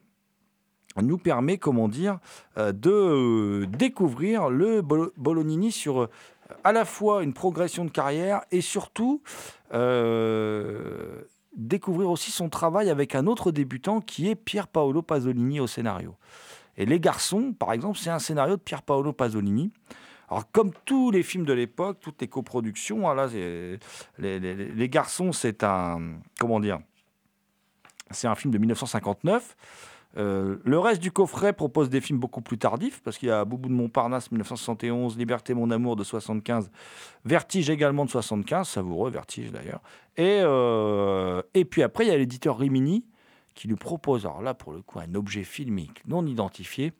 [1.59, 2.19] comment dire,
[2.57, 6.09] euh, de euh, découvrir le Bolo- Bolognini sur
[6.63, 9.21] à la fois une progression de carrière et surtout
[11.55, 16.15] découvrir aussi son travail avec un autre débutant qui est Pier Paolo Pasolini au scénario.
[16.75, 19.71] Et Les Garçons, par exemple, c'est un scénario de Pier Paolo Pasolini.
[20.29, 23.77] Alors, comme tous les films de l'époque, toutes les coproductions, les,
[24.19, 26.19] les- les Garçons, c'est un.
[26.39, 26.79] Comment dire
[28.11, 29.55] C'est un film de 1959.
[30.17, 33.45] Euh, le reste du coffret propose des films beaucoup plus tardifs, parce qu'il y a
[33.45, 36.71] Boubou de Montparnasse 1971, Liberté mon amour de 75,
[37.25, 39.81] Vertige également de 75, savoureux Vertige d'ailleurs.
[40.17, 43.05] Et, euh, et puis après, il y a l'éditeur Rimini
[43.53, 46.91] qui lui propose, alors là pour le coup, un objet filmique non identifié,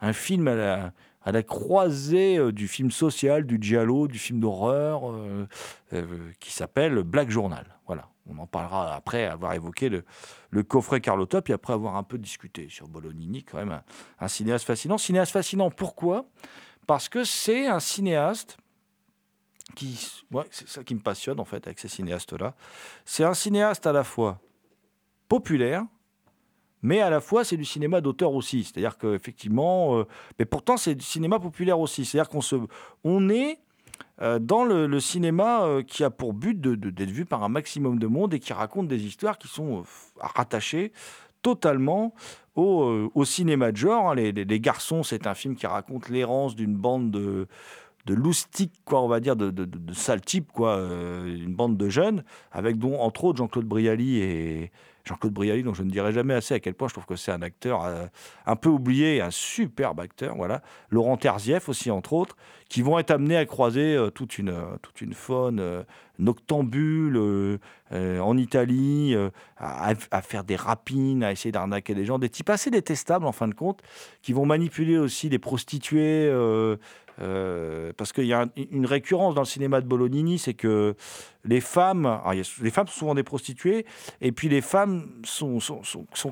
[0.00, 0.92] un film à la,
[1.26, 5.46] à la croisée euh, du film social, du giallo, du film d'horreur, euh,
[5.92, 7.66] euh, qui s'appelle Black Journal.
[7.86, 12.16] Voilà, on en parlera après avoir évoqué le, coffret Carlotta, puis après avoir un peu
[12.16, 13.82] discuté sur Bolognini, quand même
[14.20, 14.98] un, cinéaste fascinant.
[14.98, 16.26] Cinéaste fascinant, pourquoi?
[16.86, 18.56] Parce que c'est un cinéaste
[19.74, 22.54] qui, c'est ça qui me passionne en fait avec ces cinéastes-là.
[23.04, 24.38] C'est un cinéaste à la fois
[25.28, 25.84] populaire,
[26.82, 28.64] mais à la fois c'est du cinéma d'auteur aussi.
[28.64, 30.04] C'est-à-dire qu'effectivement, euh,
[30.38, 32.04] mais pourtant c'est du cinéma populaire aussi.
[32.04, 32.56] C'est-à-dire qu'on se,
[33.04, 33.58] on est
[34.22, 37.48] euh, dans le, cinéma euh, qui a pour but de- de- d'être vu par un
[37.48, 39.82] maximum de monde et qui raconte des histoires qui sont euh,
[40.20, 40.92] rattachées
[41.42, 42.14] totalement
[42.56, 44.10] au, au cinéma de genre.
[44.10, 44.14] hein.
[44.14, 47.46] Les, les- Garçons, c'est un film qui raconte l'errance d'une bande de,
[48.06, 50.76] de loustiques, quoi, on va dire, de, de, de, de sales types, quoi,
[51.26, 54.72] une bande de jeunes, avec dont, entre autres, Jean-Claude Brialy et
[55.06, 57.30] Jean-Claude Brialy, dont je ne dirai jamais assez à quel point je trouve que c'est
[57.30, 58.06] un acteur euh,
[58.44, 60.62] un peu oublié, un superbe acteur, voilà.
[60.90, 62.36] Laurent Terzieff aussi, entre autres,
[62.68, 65.84] qui vont être amenés à croiser euh, toute, une, euh, toute une faune
[66.18, 67.58] noctambule
[67.92, 69.14] en Italie,
[69.58, 73.32] à, à faire des rapines, à essayer d'arnaquer des gens, des types assez détestables en
[73.32, 73.82] fin de compte,
[74.22, 76.32] qui vont manipuler aussi des prostituées,
[77.20, 80.94] euh, parce qu'il y a un- une récurrence dans le cinéma de Bolognini, c'est que
[81.44, 83.86] les femmes, alors, il y a- les femmes sont souvent des prostituées,
[84.20, 85.58] et puis les femmes sont,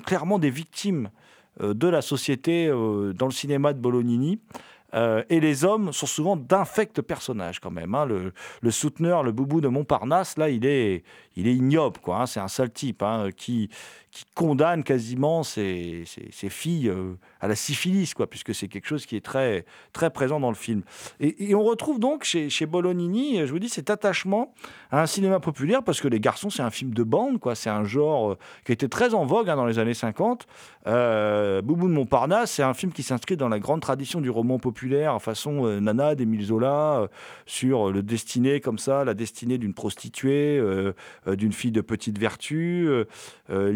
[0.05, 1.11] clairement des victimes
[1.61, 4.41] euh, de la société euh, dans le cinéma de Bolognini.
[5.29, 7.97] Et les hommes sont souvent d'infects personnages quand même.
[7.97, 8.07] hein.
[8.07, 11.03] Le, le souteneur, le boubou de Montparnasse, là, il est,
[11.35, 12.21] il est ignoble, quoi.
[12.21, 12.27] hein.
[12.27, 13.71] C'est un sale type hein, qui,
[14.15, 19.07] qui condamne quasiment ses, ses- filles euh, à la syphilis, quoi, puisque c'est quelque chose
[19.07, 20.83] qui est très, très présent dans le film.
[21.19, 24.55] Et, on retrouve donc chez, chez Bolognini, je vous dis, cet attachement
[24.93, 27.57] à un cinéma populaire, parce que Les Garçons, c'est un film de bande, quoi.
[27.57, 30.47] C'est un genre euh, qui était très en vogue hein, dans les années 50.
[30.87, 34.61] Euh, Boubou de Montparnasse, c'est un film qui s'inscrit dans la grande tradition du roman
[34.61, 37.09] populaire, façon euh, Nana d'Émile Zola,
[37.47, 40.63] sur le destiné comme ça, la destinée d'une prostituée,
[41.27, 42.87] d'une fille de petite vertu.
[43.51, 43.73] euh,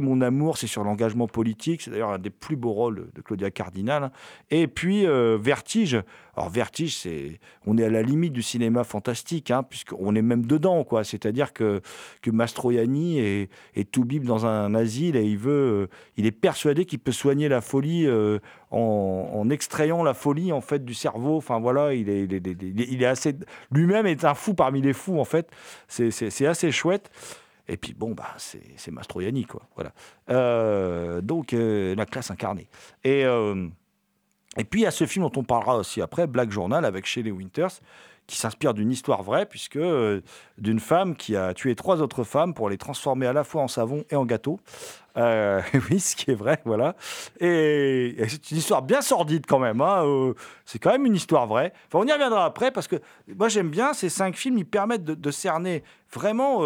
[0.00, 1.82] Mon amour, c'est sur l'engagement politique.
[1.82, 4.12] C'est d'ailleurs un des plus beaux rôles de Claudia Cardinal.
[4.50, 6.02] Et puis euh, Vertige.
[6.36, 10.46] Alors Vertige, c'est, on est à la limite du cinéma fantastique, hein, puisqu'on est même
[10.46, 11.04] dedans, quoi.
[11.04, 11.80] C'est-à-dire que
[12.22, 16.30] que Mastroianni est, est tout bib dans un asile et il veut, euh, il est
[16.30, 18.38] persuadé qu'il peut soigner la folie euh,
[18.70, 21.36] en, en extrayant la folie en fait du cerveau.
[21.36, 23.34] Enfin voilà, il est, il est, assez,
[23.72, 25.50] lui-même est un fou parmi les fous en fait.
[25.88, 27.10] C'est assez chouette.
[27.70, 29.62] Et puis bon, bah, c'est, Mastroianni, quoi.
[29.76, 29.92] Voilà.
[30.28, 32.68] Euh, donc, euh, la classe incarnée.
[33.04, 33.68] Et, euh,
[34.56, 37.06] et puis, il y a ce film dont on parlera aussi après, Black Journal, avec
[37.06, 37.70] Shelley Winters,
[38.26, 39.78] qui s'inspire d'une histoire vraie, puisque
[40.58, 43.68] d'une femme qui a tué trois autres femmes pour les transformer à la fois en
[43.68, 44.58] savon et en gâteau.
[45.90, 46.96] Oui, ce qui est vrai, voilà.
[47.40, 49.82] Et, c'est une histoire bien sordide quand même.
[49.82, 50.32] hein,
[50.64, 51.74] c'est quand même une histoire vraie.
[51.88, 52.96] Enfin, on y reviendra après, parce que
[53.36, 56.62] moi j'aime bien ces cinq films, ils permettent de, cerner vraiment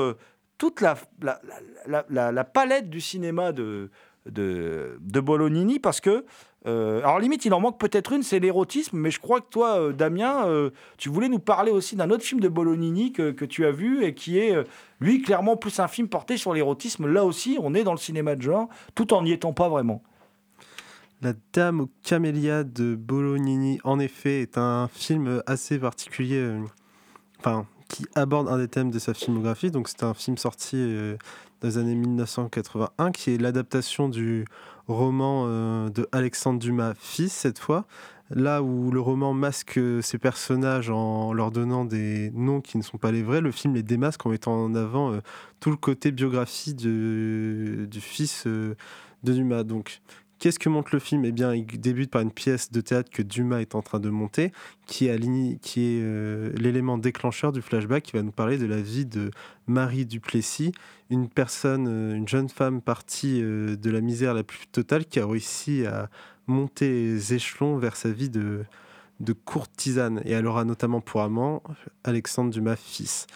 [0.59, 3.91] toute la, palette du cinéma de,
[4.27, 6.25] de, Bolognini, parce que,
[6.67, 9.79] euh, alors limite, il en manque peut-être une, c'est l'érotisme, mais je crois que toi,
[9.79, 13.45] euh, Damien, euh, tu voulais nous parler aussi d'un autre film de Bolognini que, que
[13.45, 14.57] tu as vu et qui est,
[15.01, 17.07] lui, clairement plus un film porté sur l'érotisme.
[17.07, 20.03] Là aussi, on est dans le cinéma de genre, tout en n'y étant pas vraiment.
[21.21, 26.55] La Dame aux camélias de Bolognini, en effet, est un film assez particulier,
[27.39, 29.71] enfin, qui aborde un des thèmes de sa filmographie.
[29.71, 31.17] Donc, c'est un film sorti euh,
[31.61, 34.47] dans les années 1981, qui est l'adaptation du
[34.89, 37.85] roman euh, de Alexandre Dumas, fils, cette fois.
[38.31, 42.99] Là où le roman masque ses personnages en leur donnant des noms qui ne sont
[42.99, 45.21] pas les vrais, le film les démasque en mettant en avant euh,
[45.61, 48.75] tout le côté biographie de- du fils euh,
[49.23, 49.63] de Dumas.
[49.63, 50.01] Donc,
[50.45, 51.25] Qu'est-ce que montre le film?
[51.25, 54.11] Eh bien, il débute par une pièce de théâtre que Dumas est en train de
[54.11, 54.53] monter,
[54.85, 55.09] qui
[55.63, 59.31] qui est euh, l'élément déclencheur du flashback qui va nous parler de la vie de
[59.67, 60.73] Marie Duplessis,
[61.09, 65.19] une personne, euh, une jeune femme partie euh, de la misère la plus totale, qui
[65.19, 66.11] a réussi à
[66.47, 68.67] monter les échelons vers sa vie de,
[69.47, 70.21] courtisane.
[70.27, 71.63] Et elle aura notamment pour amant
[72.05, 73.29] Alexandre Dumas fils.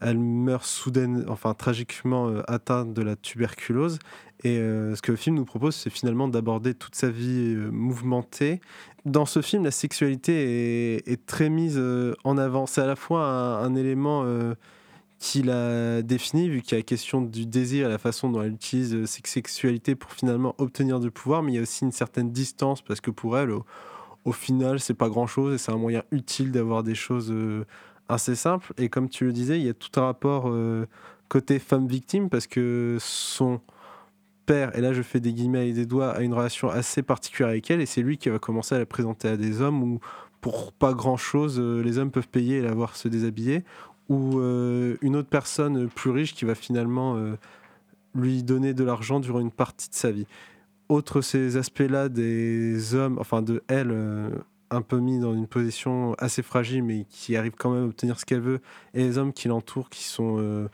[0.00, 3.98] Elle meurt soudaine, enfin tragiquement atteinte de la tuberculose.
[4.44, 7.70] Et euh, ce que le film nous propose, c'est finalement d'aborder toute sa vie euh,
[7.70, 8.60] mouvementée.
[9.06, 12.66] Dans ce film, la sexualité est, très mise euh, en avant.
[12.66, 14.54] C'est à la fois un, élément euh,
[15.18, 18.42] qu'il a défini, vu qu'il y a la question du désir et la façon dont
[18.42, 21.92] elle utilise cette sexualité pour finalement obtenir du pouvoir, mais il y a aussi une
[21.92, 23.64] certaine distance, parce que pour elle, au,
[24.26, 27.34] au final, c'est pas grand-chose et c'est un moyen utile d'avoir des choses
[28.10, 28.74] assez simples.
[28.76, 30.52] Et comme tu le disais, il y a tout un rapport
[31.30, 33.60] côté femme victime, parce que son
[34.46, 37.50] père, et là je fais des guillemets et des doigts, a une relation assez particulière
[37.50, 40.00] avec elle, et c'est lui qui va commencer à la présenter à des hommes où,
[40.40, 43.64] pour pas grand chose, les hommes peuvent payer et la voir se déshabiller,
[44.08, 47.36] ou euh, une autre personne plus riche qui va finalement euh,
[48.14, 50.26] lui donner de l'argent durant une partie de sa vie.
[50.88, 54.30] Autre ces aspects-là des hommes, enfin de elle, euh,
[54.70, 58.20] un peu mis dans une position assez fragile, mais qui arrive quand même à obtenir
[58.20, 58.60] ce qu'elle veut,
[58.92, 60.68] et les hommes qui l'entourent qui sont euh,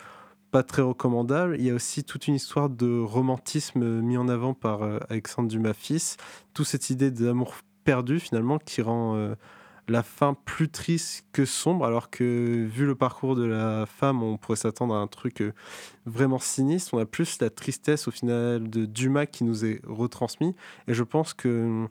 [0.50, 1.56] pas très recommandables.
[1.58, 5.48] Il y a aussi toute une histoire de romantisme mis en avant par euh, Alexandre
[5.48, 6.16] Dumas fils,
[6.54, 9.34] toute cette idée d'amour perdu finalement qui rend euh,
[9.88, 14.36] la fin plus triste que sombre, alors que vu le parcours de la femme, on
[14.36, 15.52] pourrait s'attendre à un truc euh,
[16.06, 16.94] vraiment sinistre.
[16.94, 20.54] On a plus la tristesse au final de Dumas qui nous est retransmis,
[20.88, 21.86] et je pense que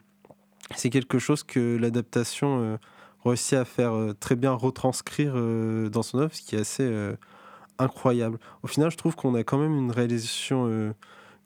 [0.75, 2.77] c'est quelque chose que l'adaptation
[3.25, 7.15] réussit à faire très bien retranscrire dans son œuvre, ce qui est assez
[7.79, 8.37] incroyable.
[8.61, 10.93] Au final, je trouve qu'on a quand même une réalisation euh,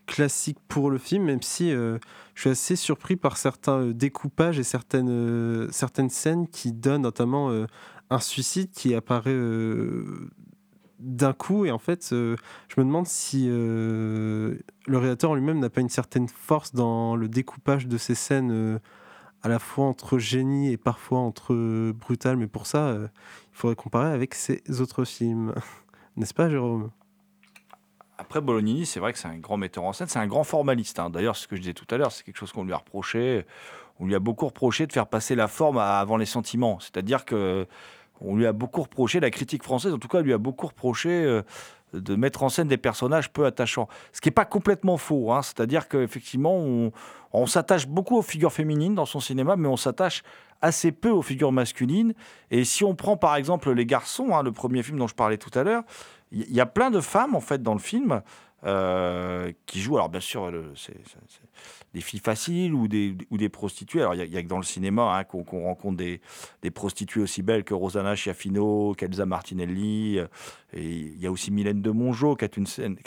[0.07, 1.97] classique pour le film, même si euh,
[2.35, 7.51] je suis assez surpris par certains euh, découpages et certaines, certaines scènes qui donnent notamment
[8.09, 9.37] un suicide qui apparaît
[10.99, 11.65] d'un coup.
[11.65, 12.35] Et en fait, je
[12.77, 14.57] me demande si le
[14.87, 18.79] réalisateur lui-même n'a pas une certaine force dans le découpage de ces scènes
[19.41, 23.09] à la fois entre génie et parfois entre brutal, mais pour ça, il
[23.51, 25.53] faudrait comparer avec ses autres films.
[26.15, 26.91] N'est-ce pas, Jérôme?
[28.17, 30.99] Après, Bolognini, c'est vrai que c'est un grand metteur en scène, c'est un grand formaliste.
[30.99, 31.09] hein.
[31.09, 33.45] D'ailleurs, ce que je disais tout à l'heure, c'est quelque chose qu'on lui a reproché.
[33.99, 36.79] On lui a beaucoup reproché de faire passer la forme avant les sentiments.
[36.79, 37.67] C'est-à-dire que
[38.21, 41.09] on lui a beaucoup reproché, la critique française en tout cas, lui a beaucoup reproché
[41.09, 41.41] euh,
[41.93, 43.87] de mettre en scène des personnages peu attachants.
[44.11, 45.31] Ce qui n'est pas complètement faux.
[45.31, 45.41] hein.
[45.41, 46.91] C'est-à-dire qu'effectivement, on,
[47.31, 50.23] on s'attache beaucoup aux figures féminines dans son cinéma, mais on s'attache
[50.61, 52.13] assez peu aux figures masculines.
[52.49, 55.37] Et si on prend par exemple Les Garçons, hein, le premier film dont je parlais
[55.37, 55.83] tout à l'heure,
[56.31, 58.23] il y, a plein de femmes en fait dans le film
[58.65, 59.97] euh, qui jouent.
[59.97, 60.95] Alors bien sûr, c'est
[61.93, 64.01] des filles faciles ou des, ou des prostituées.
[64.01, 66.21] Alors il y a- que dans le cinéma hein, qu'on rencontre des,
[66.63, 70.19] des prostituées aussi belles que Rosanna Schiaffino, qu'Elsa Martinelli.
[70.75, 72.49] Il y a aussi Mylène de Mongeau qui a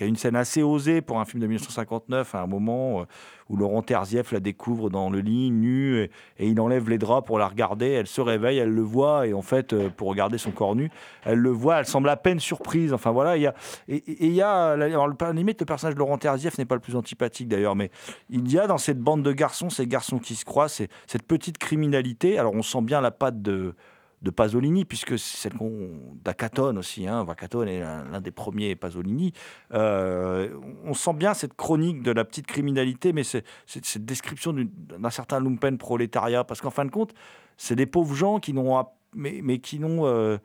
[0.07, 3.05] une scène, assez osée pour un film de 1959, à un moment euh,
[3.49, 7.39] où Laurent Terzieff la découvre dans le lit, nue, et, il enlève les draps pour
[7.39, 7.89] la regarder.
[7.89, 10.91] Elle se réveille, elle le voit, et en fait, euh, pour regarder son corps nu,
[11.25, 12.93] elle le voit, elle semble à peine surprise.
[12.93, 13.55] Enfin voilà, il y a,
[13.89, 16.97] et il y a, alors, limite, le personnage de Laurent Terzieff n'est pas le plus
[16.97, 17.91] antipathique d'ailleurs, mais
[18.31, 20.89] il y a dans cette bande de garçons, ces garçons qui se croient, cette
[21.27, 22.39] petite criminalité.
[22.39, 23.75] Alors on sent bien la patte de
[24.23, 25.91] de Pasolini, puisque c'est celle qu'on
[26.25, 27.27] d'Acatone aussi, hein.
[27.67, 29.33] Est l'un des premiers Pasolini.
[29.73, 35.11] Euh, on sent bien cette chronique de la petite criminalité, mais c'est cette description d'un
[35.11, 37.12] certain lumpen prolétariat, parce qu'en fin de compte,
[37.57, 40.39] c'est des pauvres gens qui n'ont mais, mais qui n'ont euh,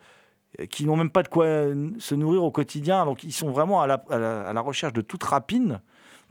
[0.70, 1.46] qui n'ont même pas de quoi
[1.98, 4.94] se nourrir au quotidien, donc ils sont vraiment à la, à la- à la recherche
[4.94, 5.82] de toute rapine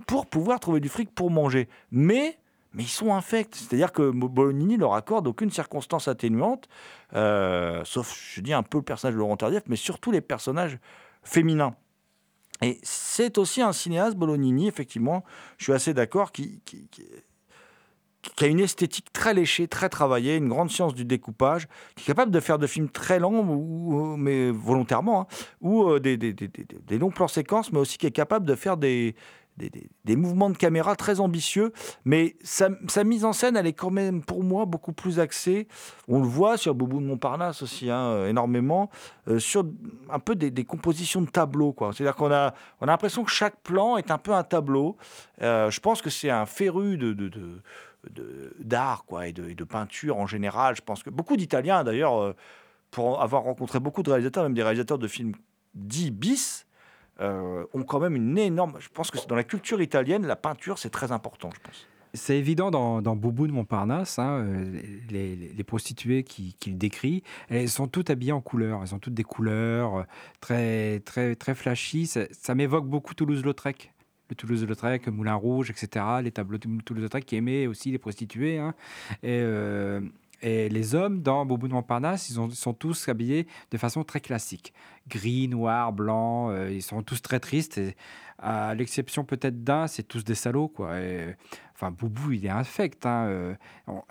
[0.07, 1.68] pour pouvoir trouver du fric pour manger.
[1.91, 2.38] Mais
[2.72, 3.54] mais ils sont infects.
[3.54, 6.68] C'est-à-dire que Bolognini leur accorde aucune circonstance atténuante,
[7.14, 10.78] euh, sauf, je dis, un peu le personnage de Laurent Tardif, mais surtout les personnages
[11.22, 11.74] féminins.
[12.62, 15.24] Et c'est aussi un cinéaste, Bolognini, effectivement,
[15.56, 16.60] je suis assez d'accord, qui,
[18.38, 22.30] a une esthétique très léchée, très travaillée, une grande science du découpage, qui est capable
[22.30, 25.26] de faire de films très longs, mais volontairement, hein,
[25.62, 28.76] ou euh, des- des- des longs plans séquences, mais aussi qui est capable de faire
[28.76, 29.14] des,
[29.68, 31.72] des, mouvements de caméra très ambitieux,
[32.04, 32.70] mais sa,
[33.04, 35.68] mise en scène, elle est quand même, pour moi, beaucoup plus axée.
[36.08, 38.90] On le voit sur Boubou de Montparnasse aussi, hein, euh, énormément,
[39.28, 39.64] euh, sur
[40.11, 41.74] un peu des, compositions de tableaux.
[41.92, 44.96] C'est-à-dire qu'on a, on a l'impression que chaque plan est un peu un tableau.
[45.42, 47.12] Euh, je pense que c'est un féru de...
[47.12, 47.61] de-
[48.58, 52.34] d'art quoi et de, et de peinture en général je pense que beaucoup d'Italiens d'ailleurs
[52.90, 55.34] pour avoir rencontré beaucoup de réalisateurs même des réalisateurs de films
[55.74, 56.64] dits bis
[57.20, 60.78] euh, ont quand même une énorme je pense que dans la culture italienne la peinture
[60.78, 66.24] c'est très important je pense C'est évident dans, Boubou de Montparnasse, hein, euh, les, prostituées
[66.24, 70.02] qui- qu'il décrit, elles sont toutes habillées en couleurs, elles ont toutes des couleurs euh,
[70.40, 72.08] très, très, très flashy.
[72.08, 73.92] Ça, m'évoque beaucoup Toulouse-Lautrec.
[74.28, 76.04] Le Toulouse-Lautrec, Moulin Rouge, etc.
[76.22, 78.58] Les tableaux de Toulouse-Lautrec qui aimaient aussi les prostituées.
[78.58, 78.74] hein.
[79.22, 79.40] Et,
[80.43, 84.05] et les hommes dans Boubou de Montparnasse, ils, ont- ils sont tous habillés de façon
[84.05, 84.72] très classique.
[85.09, 87.78] Gris, noir, blanc, euh, ils sont tous très tristes.
[87.78, 87.97] Et,
[88.43, 90.99] à l'exception peut-être d'un, c'est tous des salauds, quoi.
[91.01, 91.34] Et,
[91.74, 93.07] Enfin, Boubou, il est infect.
[93.07, 93.55] hein, euh,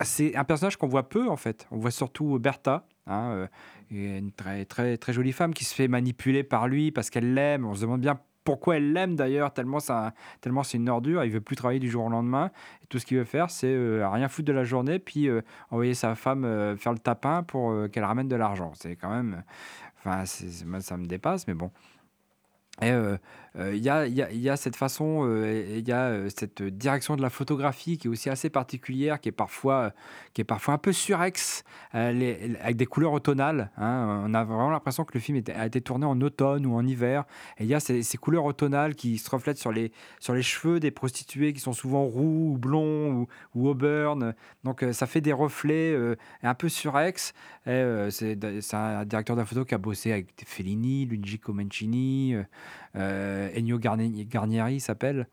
[0.02, 1.68] C'est un personnage qu'on voit peu, en fait.
[1.70, 3.46] On voit surtout Bertha, hein, euh,
[3.92, 7.64] une très, très, très jolie femme qui se fait manipuler par lui parce qu'elle l'aime.
[7.64, 9.78] On se demande bien pourquoi elle l'aime d'ailleurs, tellement,
[10.40, 11.24] tellement c'est une ordure.
[11.24, 12.50] Il veut plus travailler du jour au lendemain.
[12.82, 15.42] Et tout ce qu'il veut faire, c'est euh, rien foutre de la journée, puis euh,
[15.70, 18.72] envoyer sa femme euh, faire le tapin pour qu'elle ramène de l'argent.
[18.74, 19.42] C'est quand même.
[19.98, 21.70] Enfin, ça me dépasse, mais bon.
[22.82, 22.92] Et
[23.58, 27.16] il y, a, il y a- cette façon, euh, il y a euh, cette direction
[27.16, 29.92] de la photographie qui est aussi assez particulière, qui est parfois,
[30.34, 33.70] qui est parfois un peu surex, euh, avec des couleurs automnales.
[33.76, 34.24] hein.
[34.26, 37.24] On a vraiment l'impression que le film a été tourné en automne ou en hiver.
[37.58, 40.90] Il y a ces, couleurs automnales qui se reflètent sur les, sur les cheveux des
[40.90, 44.34] prostituées qui sont souvent roux ou blonds ou, auburn.
[44.64, 47.32] Donc euh, ça fait des reflets euh, un peu surex.
[47.66, 48.38] Euh, c'est
[48.74, 52.34] un directeur de la photo qui a bossé avec Fellini, Luigi Comencini.
[52.34, 52.42] euh,
[52.96, 55.26] euh, Ennio Garni- Garnieri s'appelle.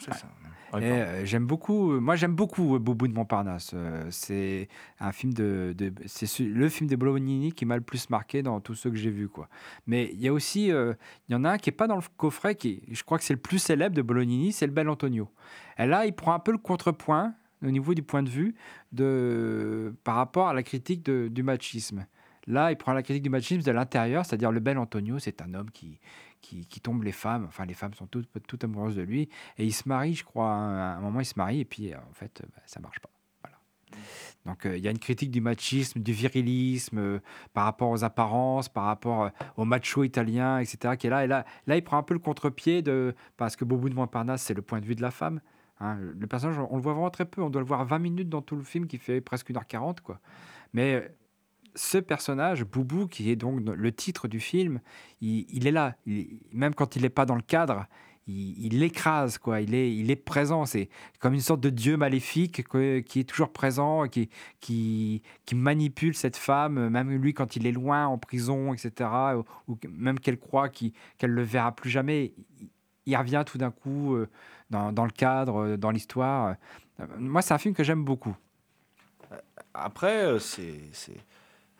[0.00, 0.28] c'est ça
[0.74, 3.72] euh, j'aime beaucoup, moi j'aime beaucoup euh, Boubou de Montparnasse.
[3.74, 4.68] Euh, c'est
[5.00, 8.42] un film de, de- c'est ce- le film de Bolognini qui m'a le plus marqué
[8.42, 9.50] dans tous ceux que j'ai vus quoi.
[9.86, 10.94] Mais il y a aussi, euh,
[11.28, 13.24] il y en a un qui est pas dans le coffret, qui je crois que
[13.24, 15.28] c'est le plus célèbre de Bolognini, c'est le Bel Antonio.
[15.76, 18.54] Et là, il prend un peu le contrepoint au niveau du point de vue
[18.92, 22.06] de par rapport à la critique de- du machisme.
[22.46, 25.54] Là, il prend la critique du machisme de l'intérieur, c'est-à-dire le bel Antonio, c'est un
[25.54, 26.00] homme qui,
[26.42, 29.72] qui, tombe les femmes, enfin les femmes sont toutes, toutes amoureuses de lui, et il
[29.72, 32.40] se marie, je crois, à un moment il se marie, et puis euh, en fait,
[32.42, 33.10] euh, bah, ça marche pas.
[33.42, 33.56] Voilà.
[34.44, 37.20] Donc euh, il y a une critique du machisme, du virilisme,
[37.54, 41.24] par rapport aux apparences, par rapport euh, au macho italien, etc., qui est là.
[41.24, 44.42] Et là, là, il prend un peu le contre-pied, de, parce que Bobo de Montparnasse,
[44.42, 45.40] c'est le point de vue de la femme.
[45.80, 45.96] hein.
[45.96, 47.42] Le personnage, on le voit vraiment très peu.
[47.42, 50.00] On doit le voir 20 minutes dans tout le film qui fait presque 1h40.
[50.00, 50.20] Quoi.
[50.72, 51.14] Mais
[51.74, 54.80] ce personnage, Boubou, qui est donc le titre du film,
[55.20, 55.96] il, il est là.
[56.52, 57.86] Même quand il n'est pas dans le cadre,
[58.26, 59.60] il, il l'écrase, quoi.
[59.60, 60.64] Il est, il est présent.
[60.64, 62.62] C'est comme une sorte de dieu maléfique
[63.04, 64.28] qui est toujours présent, qui,
[64.60, 69.10] qui, qui manipule cette femme, même lui quand il est loin, en prison, etc.
[69.68, 72.32] Ou, même qu'elle croit qu'elle le verra plus jamais.
[73.06, 74.28] Il, revient tout d'un coup euh,
[74.70, 76.54] dans, dans le cadre, euh, dans l'histoire.
[77.00, 78.36] Euh, Moi, c'est un film que j'aime beaucoup.
[79.74, 80.78] Après, c'est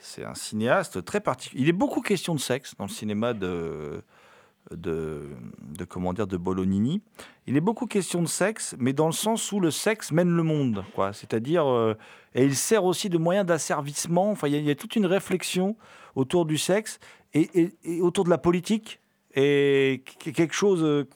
[0.02, 1.62] c'est- un cinéaste très particulier.
[1.62, 4.02] Il est beaucoup question de sexe dans le cinéma de,
[4.70, 5.28] de,
[5.88, 7.02] comment dire de Bolognini.
[7.46, 10.42] Il est beaucoup question de sexe, mais dans le sens où le sexe mène le
[10.42, 11.12] monde, quoi.
[11.12, 11.94] C'est-à-dire, euh,
[12.34, 14.30] et il sert aussi de moyen d'asservissement.
[14.30, 15.76] Enfin, il y, a- toute une réflexion
[16.14, 16.98] autour du sexe
[17.34, 19.00] et, autour de la politique
[19.34, 21.08] et quelque chose euh,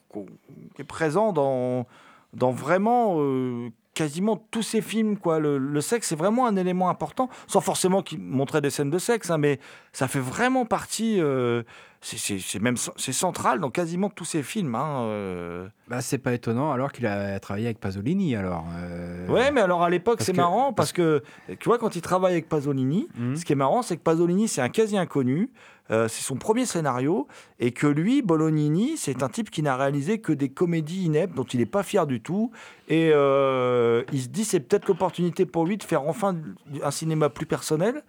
[0.75, 1.87] qui est présent dans
[2.33, 5.17] dans vraiment euh, quasiment tous ces films.
[5.17, 5.41] Quoi.
[5.41, 8.99] Le, le sexe, c'est vraiment un élément important, sans forcément qu'il montrait des scènes de
[8.99, 9.59] sexe, hein, mais
[9.95, 11.63] ça fait vraiment partie, euh,
[12.03, 14.75] c'est- même c'est central dans quasiment tous ces films.
[14.75, 15.67] Hein, euh.
[15.89, 18.67] Bah, c'est pas étonnant alors qu'il a travaillé avec Pasolini alors.
[18.77, 21.23] euh, Ouais, mais alors à l'époque, c'est que- marrant parce que,
[21.59, 23.37] tu vois, quand il travaille avec Pasolini, Mhm.
[23.37, 25.51] ce qui est marrant, c'est que Pasolini, c'est un quasi inconnu.
[25.91, 27.29] Euh, c'est son premier scénario
[27.61, 31.45] et que lui, Bolognini, c'est un type qui n'a réalisé que des comédies ineptes dont
[31.45, 32.51] il n'est pas fier du tout.
[32.89, 36.37] Et euh, il se dit, c'est peut-être l'opportunité pour lui de faire enfin
[36.83, 38.03] un cinéma plus personnel.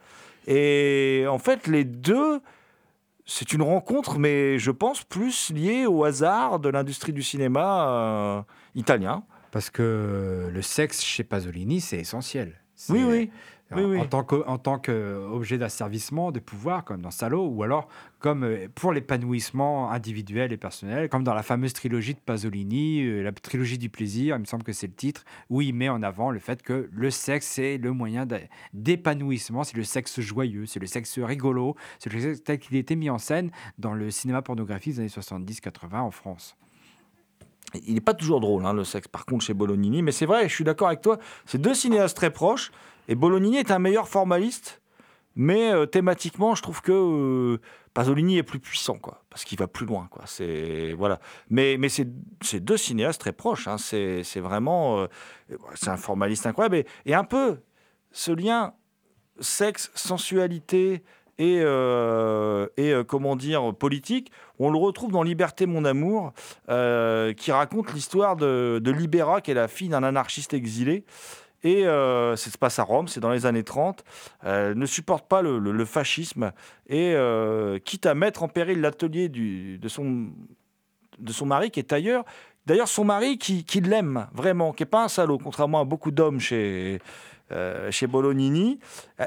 [0.47, 2.39] Et en fait, les deux,
[3.25, 8.41] c'est une rencontre, mais je pense plus liée au hasard de l'industrie du cinéma euh,
[8.75, 9.23] italien.
[9.51, 12.59] Parce que le sexe chez Pasolini, c'est essentiel.
[12.75, 13.29] C'est- Oui,
[13.71, 13.77] oui.
[13.83, 13.99] En, Oui, oui.
[13.99, 17.87] en tant que- en tant qu'objet d'asservissement, de pouvoir, comme dans Salo, ou alors
[18.19, 23.23] comme euh, pour l'épanouissement individuel et personnel, comme dans la fameuse trilogie de Pasolini, euh,
[23.23, 26.01] la trilogie du plaisir, il me semble que c'est le titre, où il met en
[26.01, 28.25] avant le fait que le sexe, c'est le moyen
[28.73, 32.95] d'épanouissement, c'est le sexe joyeux, c'est le sexe rigolo, c'est le sexe tel qu'il était
[32.95, 36.55] mis en scène dans le cinéma pornographique des années 70-80 en France.
[37.85, 40.01] Il n'est pas toujours drôle, hein, le sexe, par contre, chez Bolognini.
[40.01, 42.71] Mais c'est vrai, je suis d'accord avec toi, c'est deux cinéastes très proches.
[43.07, 44.81] Et Bolognini est un meilleur formaliste.
[45.39, 47.61] Mais euh, thématiquement, je trouve que euh,
[47.93, 50.23] Pasolini est plus puissant, quoi, parce qu'il va plus loin, quoi.
[50.25, 51.19] C'est voilà.
[51.51, 52.09] Mais mais c'est
[52.59, 53.67] deux cinéastes très proches.
[53.67, 55.07] Hein, c'est vraiment euh,
[55.75, 57.59] c'est un formaliste incroyable et, et un peu
[58.11, 58.73] ce lien
[59.39, 61.03] sexe, sensualité
[61.37, 64.31] et euh, et comment dire politique.
[64.57, 66.33] On le retrouve dans Liberté, mon amour,
[66.67, 71.05] qui raconte l'histoire de, de Libera, qui est la fille d'un anarchiste exilé.
[71.63, 74.03] Et euh, ça se passe à Rome, c'est dans les années 30.
[74.45, 76.51] Euh, ne supporte pas le, fascisme
[76.87, 80.27] et euh, quitte à mettre en péril l'atelier de son,
[81.19, 82.25] de son mari qui est ailleurs.
[82.65, 86.11] D'ailleurs, son mari qui, qui l'aime vraiment, qui n'est pas un salaud, contrairement à beaucoup
[86.11, 86.99] d'hommes chez,
[87.51, 88.79] euh, chez Bolognini.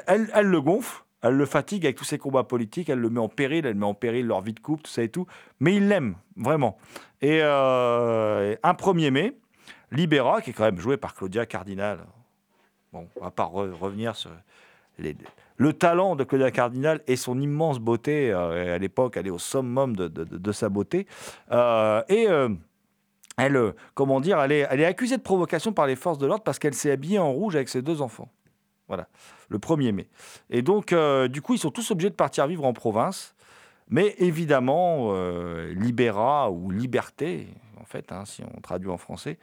[0.07, 3.20] Elle, elle le gonfle, elle le fatigue avec tous ses combats politiques, elle le met
[3.20, 5.26] en péril, elle met en péril leur vie de couple, tout ça et tout.
[5.59, 6.76] Mais il l'aime, vraiment.
[7.22, 9.37] Et euh, un 1er mai,
[9.91, 12.01] Libera, qui est quand même joué par Claudia Cardinal.
[12.93, 14.30] Bon, on va pas re- revenir sur
[15.57, 18.30] le talent de Claudia Cardinal et son immense beauté.
[18.30, 21.07] euh, à l'époque, elle est au summum de, sa beauté.
[21.51, 22.49] Euh, et euh,
[23.36, 26.74] elle, comment dire, elle est, accusée de provocation par les forces de l'ordre parce qu'elle
[26.74, 28.30] s'est habillée en rouge avec ses deux enfants.
[28.88, 29.09] Voilà,
[29.49, 30.09] le 1er mai.
[30.51, 30.95] Et donc,
[31.28, 33.36] du coup, ils sont tous obligés de partir vivre en province.
[33.88, 35.12] Mais évidemment,
[35.68, 37.49] Libera ou Liberté,
[37.80, 39.38] en fait, hein, si on traduit en français,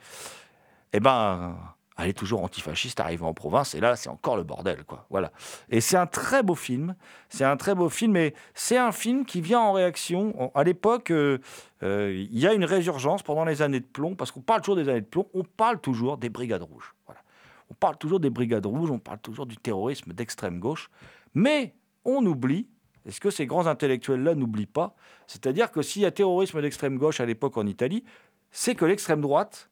[0.92, 1.56] eh ben,
[1.98, 5.04] elle est toujours antifasciste, arrivée en province, et là, c'est encore le bordel, quoi.
[5.10, 5.32] Voilà.
[5.68, 6.94] Et c'est un très beau film.
[7.28, 10.52] C'est un très beau film, et c'est un film qui vient en réaction.
[10.54, 11.38] À l'époque, euh,
[11.82, 14.76] euh, il y a une résurgence pendant les années de plomb, parce qu'on parle toujours
[14.76, 16.94] des années de plomb, on parle toujours des brigades rouges.
[17.06, 17.20] Voilà.
[17.68, 20.90] On parle toujours des brigades rouges, on parle toujours du terrorisme d'extrême gauche,
[21.34, 21.74] mais
[22.04, 22.68] on oublie.
[23.06, 24.94] Et ce que ces grands intellectuels-là n'oublient pas,
[25.26, 28.04] c'est-à-dire que s'il y a terrorisme d'extrême gauche à l'époque en Italie,
[28.52, 29.70] c'est que l'extrême droite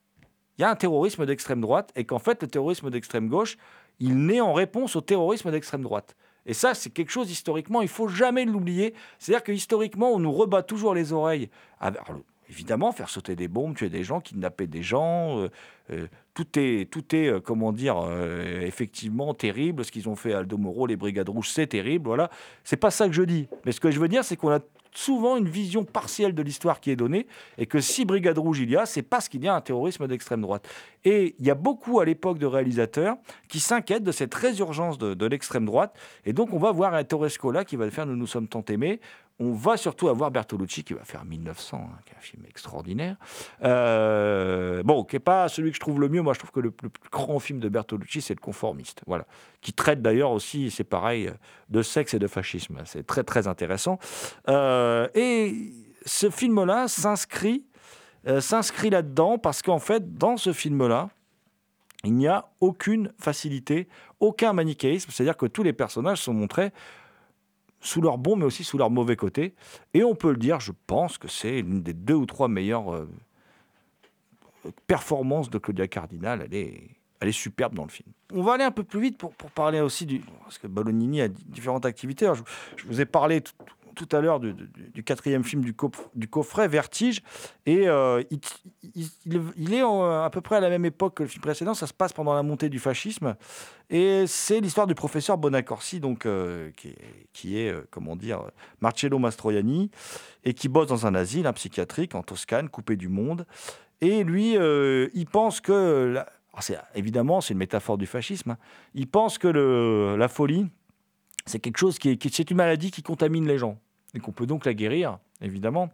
[0.58, 3.56] il y a un terrorisme d'extrême droite et qu'en fait, le terrorisme d'extrême gauche,
[4.00, 6.16] il naît en réponse au terrorisme d'extrême droite.
[6.46, 8.94] Et ça, c'est quelque chose historiquement, il faut jamais l'oublier.
[9.18, 11.50] C'est-à-dire que historiquement, on nous rebat toujours les oreilles.
[11.80, 12.06] alors,
[12.48, 15.48] évidemment, faire sauter des bombes, tuer des gens, kidnapper des gens, euh,
[15.90, 17.96] euh, tout est, tout est euh, comment dire,
[18.62, 19.84] effectivement terrible.
[19.84, 22.06] Ce qu'ils ont fait à Aldo Moro, les Brigades Rouges, c'est terrible.
[22.06, 22.30] Voilà.
[22.64, 23.48] C'est pas ça que je dis.
[23.64, 24.60] Mais ce que je veux dire, c'est qu'on a
[24.96, 27.26] souvent une vision partielle de l'histoire qui est donnée
[27.58, 30.06] et que si Brigade Rouge il y a, c'est parce qu'il y a un terrorisme
[30.06, 30.68] d'extrême droite.
[31.04, 33.16] Et il y a beaucoup à l'époque de réalisateurs
[33.48, 35.94] qui s'inquiètent de cette résurgence de, de l'extrême droite.
[36.24, 38.64] Et donc on va voir un Ettore Scola qui va faire Nous nous sommes tant
[38.68, 39.00] aimés.
[39.38, 43.16] On va surtout avoir Bertolucci qui va faire 1900, hein, qui est un film extraordinaire.
[43.62, 46.22] Euh, bon, qui n'est pas celui que je trouve le mieux.
[46.22, 49.02] Moi, je trouve que le, plus grand film de Bertolucci, c'est Le Conformiste.
[49.06, 49.26] Voilà.
[49.60, 51.30] Qui traite d'ailleurs aussi, c'est pareil,
[51.68, 52.80] de sexe et de fascisme.
[52.86, 53.98] C'est très, très intéressant.
[54.48, 55.72] Euh, et
[56.06, 57.64] ce film-là s'inscrit
[58.26, 61.10] euh, s'inscrit là-dedans parce qu'en fait, dans ce film-là,
[62.04, 63.88] il n'y a aucune facilité,
[64.20, 65.10] aucun manichéisme.
[65.12, 66.72] C'est-à-dire que tous les personnages sont montrés
[67.80, 69.54] sous leur bon, mais aussi sous leur mauvais côté.
[69.94, 72.92] Et on peut le dire, je pense que c'est l'une des deux ou trois meilleures
[72.92, 73.08] euh,
[74.86, 76.42] performances de Claudia Cardinal.
[76.46, 78.08] Elle est, elle est superbe dans le film.
[78.32, 80.20] On va aller un peu plus vite pour, pour parler aussi du...
[80.42, 82.30] Parce que Bolognini a différentes activités.
[82.34, 82.42] Je,
[82.76, 83.52] je vous ai parlé tout,
[83.96, 84.54] tout à l'heure du,
[85.02, 87.20] quatrième film du, coff- du coffret, Vertige.
[87.66, 88.22] Et euh,
[88.94, 91.74] il, est à peu près à la même époque que le film précédent.
[91.74, 93.34] Ça se passe pendant la montée du fascisme.
[93.90, 96.98] Et c'est l'histoire du professeur Bonacorsi, donc, euh, qui est,
[97.32, 98.42] qui est, euh, comment dire,
[98.80, 99.90] Marcello Mastroianni,
[100.44, 103.46] et qui bosse dans un asile un psychiatrique en Toscane, coupé du monde.
[104.00, 106.12] Et lui, euh, il pense que...
[106.14, 106.28] la-
[106.60, 108.50] c'est- évidemment, c'est une métaphore du fascisme.
[108.52, 108.58] hein.
[108.94, 109.48] Il pense que
[110.16, 110.66] la folie,
[111.46, 113.78] c'est quelque chose qui qui- c'est une maladie qui contamine les gens
[114.14, 115.90] et qu'on peut donc la guérir, évidemment.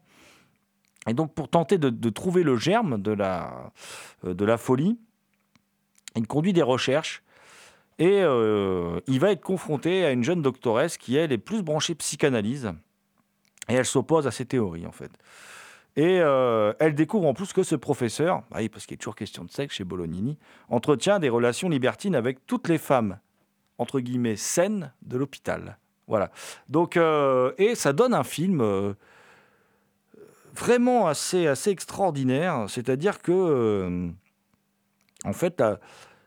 [1.09, 3.73] Et donc, pour tenter de, trouver le germe de la,
[4.25, 4.99] euh, de la folie,
[6.15, 7.23] il conduit des recherches
[7.99, 11.95] et euh, il va être confronté à une jeune doctoresse qui, elle, est plus branchée
[11.95, 12.73] psychanalyse
[13.69, 15.11] et elle s'oppose à ces théories, en fait.
[15.97, 19.45] Et euh, elle découvre en plus que ce professeur, bah parce qu'il est toujours question
[19.45, 20.39] de sexe chez Bolognini,
[20.69, 23.19] entretient des relations libertines avec toutes les femmes,
[23.77, 25.79] entre guillemets, saines de l'hôpital.
[26.07, 26.31] Voilà.
[26.69, 28.93] Donc, euh, et ça donne un film euh,
[30.55, 32.67] vraiment assez, extraordinaire.
[32.69, 34.09] C'est-à-dire que, euh,
[35.25, 35.63] en fait,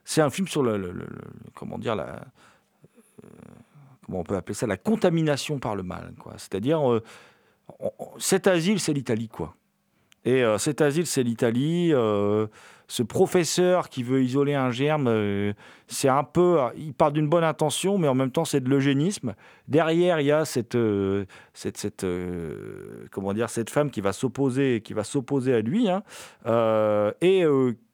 [0.04, 1.08] c'est un film sur le, le-
[1.54, 2.22] comment dire, la,
[4.06, 6.14] comment on peut appeler ça, la contamination par le mal.
[6.20, 6.34] quoi.
[6.38, 6.82] C'est-à-dire,
[8.18, 9.56] cet asile, c'est l'Italie, quoi.
[10.24, 11.92] Et cet asile, c'est l'Italie.
[12.88, 15.54] Ce professeur qui veut isoler un germe, euh,
[15.88, 16.60] c'est un peu.
[16.78, 19.36] Il part d'une bonne intention, mais en même temps, c'est de l'eugénisme.
[19.68, 24.14] Derrière, il y a cette, euh, cette, cette, euh, comment dire, cette femme qui va
[24.14, 26.04] s'opposer, qui va s'opposer à lui, hein,
[27.22, 27.46] et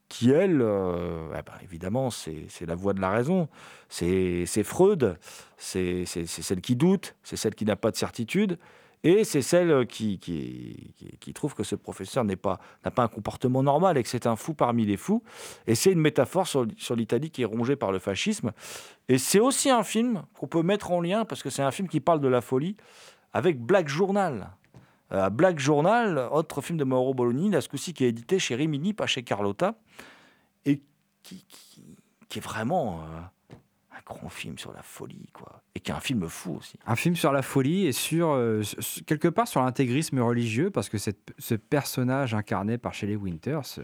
[0.10, 3.48] qui elle, eh ben, évidemment, c'est la voix de la raison.
[3.88, 5.18] C'est Freud,
[5.58, 8.58] c'est celle qui doute, c'est celle qui n'a pas de certitude.
[9.04, 14.04] Et c'est celle qui, qui, trouve que ce professeur n'a pas un comportement normal et
[14.04, 15.24] que c'est un fou parmi les fous.
[15.66, 18.52] Et c'est une métaphore sur, l'Italie qui est rongée par le fascisme.
[19.10, 21.88] Et c'est aussi un film qu'on peut mettre en lien, parce que c'est un film
[21.88, 22.78] qui parle de la folie,
[23.34, 24.52] avec Black Journal.
[25.14, 28.56] Euh, Black Journal, autre film de Mauro Bolognini, là, ce coup-ci qui est édité chez
[28.56, 29.76] Rimini, pas chez Carlotta,
[30.66, 30.82] et
[31.24, 31.44] qui,
[32.36, 33.20] est vraiment euh,
[34.14, 35.62] grand film sur la folie, quoi.
[35.76, 36.78] Et qui est un film fou aussi.
[36.86, 38.62] Un film sur la folie et sur, euh,
[39.06, 43.84] quelque part sur l'intégrisme religieux, parce que cette- ce personnage incarné par Shelley Winters, euh,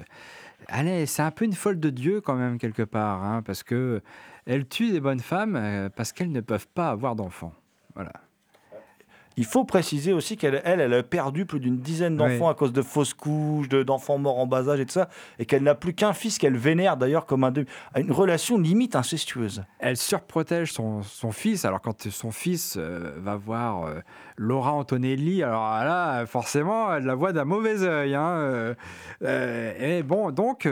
[0.69, 3.63] elle est- c'est un peu une folle de Dieu quand même, quelque part, hein, parce
[3.63, 4.01] que
[4.45, 7.53] elle tue des bonnes femmes euh, parce qu'elles ne peuvent pas avoir d'enfants.
[7.95, 8.11] Voilà.
[9.39, 12.51] Il faut préciser aussi qu'elle, elle, elle a perdu plus d'une dizaine d'enfants Oui.
[12.51, 15.45] à cause de fausses couches, de- d'enfants morts en bas âge et tout ça, et
[15.45, 17.65] qu'elle n'a plus qu'un fils qu'elle vénère d'ailleurs comme un de-
[17.95, 19.63] une relation limite incestueuse.
[19.79, 21.65] Elle surprotège son, son fils.
[21.65, 23.99] Alors, quand son fils euh, va voir euh,
[24.37, 28.15] Laura Antonelli, alors là, forcément, elle la voit d'un mauvais œil.
[28.15, 28.73] hein,
[29.23, 30.67] euh, et bon, donc.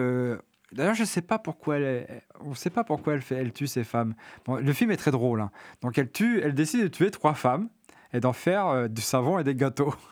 [0.71, 3.67] D'ailleurs, je ne sais pas pourquoi elle, on sait pas pourquoi elle, fait, elle tue
[3.67, 4.13] ces femmes.
[4.45, 5.39] Bon, le film est très drôle.
[5.39, 5.51] hein.
[5.81, 7.69] Donc, elle tue, elle décide de tuer trois femmes
[8.13, 9.93] et d'en faire euh, du savon et des gâteaux.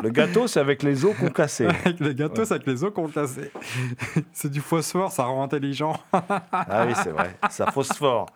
[0.00, 1.66] Le gâteau, c'est avec les os concassés.
[1.84, 3.50] Avec les gâteaux, c'est avec les os concassés.
[4.32, 5.98] c'est du phosphore, ça rend intelligent.
[6.12, 8.26] Ah oui, c'est vrai, ça phosphore.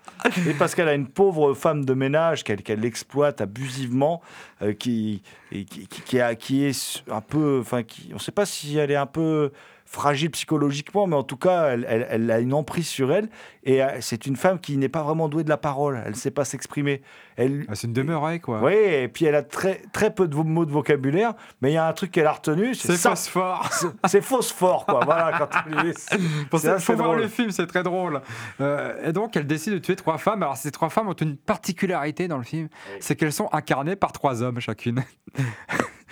[0.48, 4.22] Et parce qu'elle a une pauvre femme de ménage qu'elle exploite abusivement,
[4.62, 7.58] euh, qui, et qui, qui, qui a- qui est un peu.
[7.60, 9.52] Enfin, qui, on ne sait pas si elle est un peu
[9.92, 13.28] fragile psychologiquement, mais en tout cas, elle, elle- elle a une emprise sur elle.
[13.64, 16.02] Et euh, c'est une femme qui n'est pas vraiment douée de la parole.
[16.04, 17.02] Elle ne sait pas s'exprimer.
[17.36, 18.60] Elle, Ah, c'est une demeurée, quoi.
[18.62, 21.78] oui, et puis elle a très, très peu de mots de vocabulaire, mais il y
[21.78, 23.10] a un truc qu'elle a retenu, c'est ça.
[23.10, 23.68] phosphore.
[24.06, 25.00] C'est- phosphore, quoi.
[25.04, 25.48] Voilà, quand
[26.50, 28.20] Pour ça, faut voir le film, c'est très drôle.
[28.60, 30.42] Euh, et donc, elle décide de tuer trois femmes.
[30.42, 32.68] Alors, ces trois femmes ont une particularité dans le film,
[33.00, 35.02] c'est qu'elles sont incarnées par trois hommes chacune.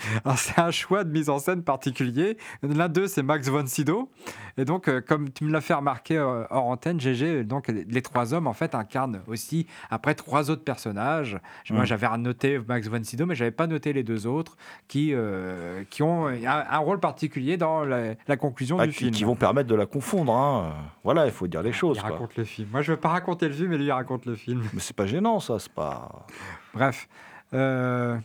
[0.36, 2.36] C'est un choix de mise en scène particulier.
[2.62, 4.11] L'un d'eux, c'est Max von Sydow.
[4.57, 8.03] Et donc, euh, comme tu me l'as fait remarquer euh, hors antenne, GG, donc les,
[8.03, 11.38] trois hommes, en fait, incarnent aussi, après, trois autres personnages.
[11.70, 14.57] Moi, j'avais noté Max von Sydow, mais j'avais pas noté les deux autres
[14.88, 18.98] qui, euh, qui ont un, un rôle particulier dans la, la conclusion Ah, du qui,
[18.98, 19.11] film.
[19.12, 20.34] qui vont permettre de la confondre.
[20.34, 20.72] hein.
[21.05, 21.96] Voilà, il faut dire les choses.
[21.98, 22.11] Il quoi.
[22.12, 22.68] raconte le film.
[22.72, 24.62] Moi, je veux pas raconter le film, mais lui, il raconte le film.
[24.72, 25.59] Mais c'est pas gênant, ça.
[25.59, 26.26] C'est pas.
[26.74, 27.09] Bref.
[27.53, 28.16] Euh,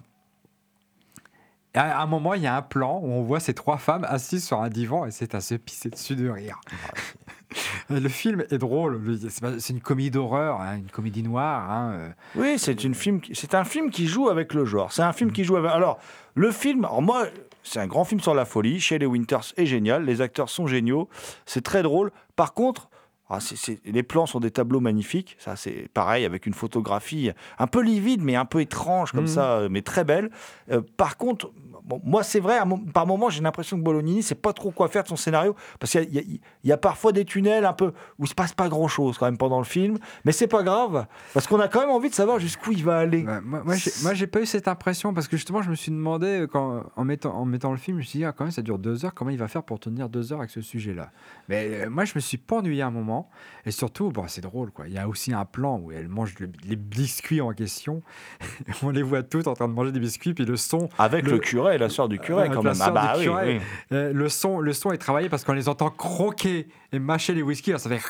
[1.76, 4.06] Et à un moment, il y a un plan où on voit ces trois femmes
[4.08, 6.60] assises sur un divan et c'est à se pisser dessus de rire.
[7.90, 9.02] le film est drôle.
[9.04, 11.70] le- c'est une comédie d'horreur, hein, une comédie noire.
[11.72, 12.10] hein, euh.
[12.36, 14.92] Oui, c'est une film, c'est un film qui joue avec le genre.
[14.92, 15.72] C'est un film qui joue avec.
[15.72, 16.00] Alors,
[16.34, 17.26] le film, alors moi,
[17.64, 18.80] c'est un grand film sur la folie.
[18.80, 21.10] Shelley Winters est génial, les acteurs sont géniaux,
[21.46, 22.12] c'est très drôle.
[22.36, 22.90] Par contre,
[23.28, 23.40] ah,
[23.86, 25.36] les plans sont des tableaux magnifiques.
[25.40, 29.28] Ça, c'est pareil avec une photographie un peu livide, mais un peu étrange comme Mhm.
[29.28, 30.30] ça, mais très belle.
[30.72, 31.50] Euh, par contre,
[31.86, 34.88] bon, moi, c'est vrai, à par moments, j'ai l'impression que Bolognini, sait pas trop quoi
[34.88, 37.94] faire de son scénario, parce qu'il y, a- y y parfois des tunnels un peu
[38.20, 40.64] où il se passe pas grand chose quand même pendant le film, mais c'est pas
[40.64, 43.24] grave, parce qu'on a quand même envie de savoir jusqu'où il va aller.
[43.26, 46.42] Ouais, moi, moi, j'ai- pas eu cette impression parce que justement, je me suis demandé
[46.42, 48.52] euh, quand, en, mettant, en mettant le film, je me suis dit, ah, quand même,
[48.52, 51.12] ça dure deux heures, comment il va faire pour tenir deux heures avec ce sujet-là?
[51.48, 53.30] Mais euh, moi, je me suis pas ennuyé un moment.
[53.66, 54.88] Et surtout, bon, c'est drôle, quoi.
[54.88, 58.02] Il y a aussi un plan où elle mange le- les biscuits en question.
[58.84, 61.34] On les voit toutes en train de manger des biscuits, puis le son, Avec le,
[61.34, 62.74] Le- curé la soeur du curé, quand même.
[62.74, 63.56] sœur Ah bah oui, curé.
[63.56, 63.62] oui.
[63.98, 67.42] euh, le son, le son est travaillé parce qu'on les entend croquer et mâcher les
[67.42, 67.72] whisky.
[67.72, 68.02] alors ça fait.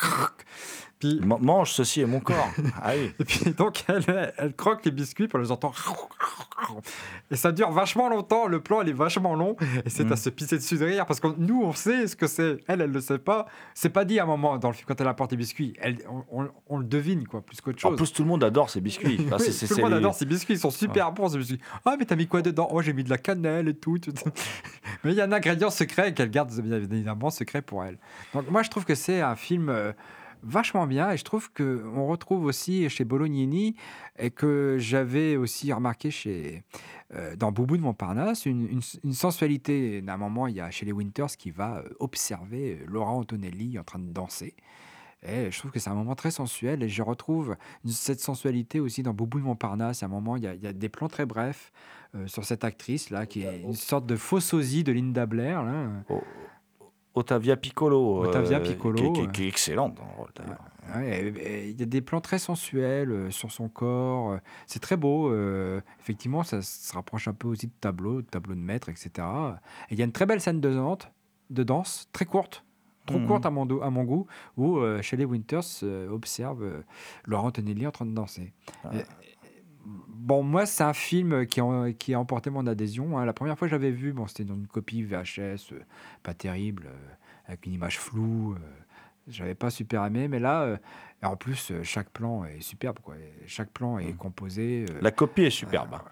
[1.24, 2.50] Ma- Mange ceci est mon corps.
[2.82, 3.12] Ah oui.
[3.20, 5.72] et puis donc, elle, elle croque les biscuits, puis on les entend.
[7.32, 8.48] Et ça dure vachement longtemps.
[8.48, 9.56] Le plan, il est vachement long.
[9.86, 10.14] Et c'est Mm.
[10.14, 12.58] à se pisser dessus de rire parce que nous, on sait ce que c'est.
[12.68, 13.48] Elle, elle le sait pas.
[13.74, 15.74] C'est pas dit à un moment dans le film quand elle apporte les biscuits.
[15.82, 17.94] Elle, on, on- on le devine, quoi, plus qu'autre chose.
[17.94, 19.18] En plus, tout le monde adore ces biscuits.
[19.32, 21.38] Ah, Oui, c'est- tout le monde les- adore ces biscuits, ils sont super bons ces
[21.38, 21.60] biscuits.
[21.86, 22.68] Ah mais t'as mis quoi dedans?
[22.72, 23.98] Oh j'ai mis de la cannelle et tout.
[24.00, 24.12] tout.
[25.04, 27.98] mais il y a un ingrédient secret qu'elle garde bien évidemment secret pour elle.
[28.34, 29.92] Donc moi je trouve que c'est un film euh,
[30.46, 33.76] vachement bien et je trouve que on retrouve aussi chez Bolognini
[34.18, 36.64] et que j'avais aussi remarqué chez
[37.14, 38.82] euh, dans Boubou de Montparnasse une,
[39.12, 40.02] sensualité.
[40.02, 43.78] D'un moment il y a chez les Winters qui va euh, observer euh, Laura Antonelli
[43.80, 44.56] en train de danser.
[45.28, 47.56] Et je trouve que c'est un moment très sensuel et je retrouve
[47.88, 50.04] cette sensualité aussi dans Boubou de Montparnasse.
[50.04, 51.72] À un moment, il y a, il y a des plans très brefs
[52.28, 55.64] sur cette actrice-là, qui est une sorte de faux sosie de Linda Blair.
[55.64, 55.90] Là.
[57.16, 58.24] Ottavia Piccolo.
[58.24, 60.60] euh, Ottavia Piccolo, Qui, qui- est excellente dans le rôle, d'ailleurs.
[60.96, 64.34] Ouais, il y a des plans très sensuels euh, sur son corps.
[64.34, 64.38] euh,
[64.68, 65.32] C'est très beau.
[65.32, 69.10] euh, effectivement, ça se rapproche un peu aussi de tableau, de tableau de maître, etc.
[69.90, 71.00] Et il y a une très belle scène de danse,
[71.50, 72.64] de danse très courte.
[73.08, 73.28] Trop Mhm.
[73.28, 74.26] courte à mon, do- à mon goût,
[74.58, 76.82] où euh, Shelley Winters euh, observe euh,
[77.26, 78.52] Laurent Antonelli en train de danser.
[79.86, 83.18] Bon, moi, c'est un film qui a, qui a emporté mon adhésion.
[83.18, 83.26] hein.
[83.26, 85.80] La première fois que j'avais vu, bon, c'était dans une copie VHS, euh,
[86.24, 87.14] pas terrible, euh,
[87.48, 88.54] avec une image floue.
[88.54, 88.58] euh,
[89.28, 90.78] j'avais pas super aimé, mais là, euh,
[91.24, 93.00] en plus, chaque plan est superbe.
[93.04, 93.16] Quoi.
[93.46, 94.86] Chaque plan est composé.
[94.90, 95.94] euh, La copie est superbe.
[95.94, 96.04] hein.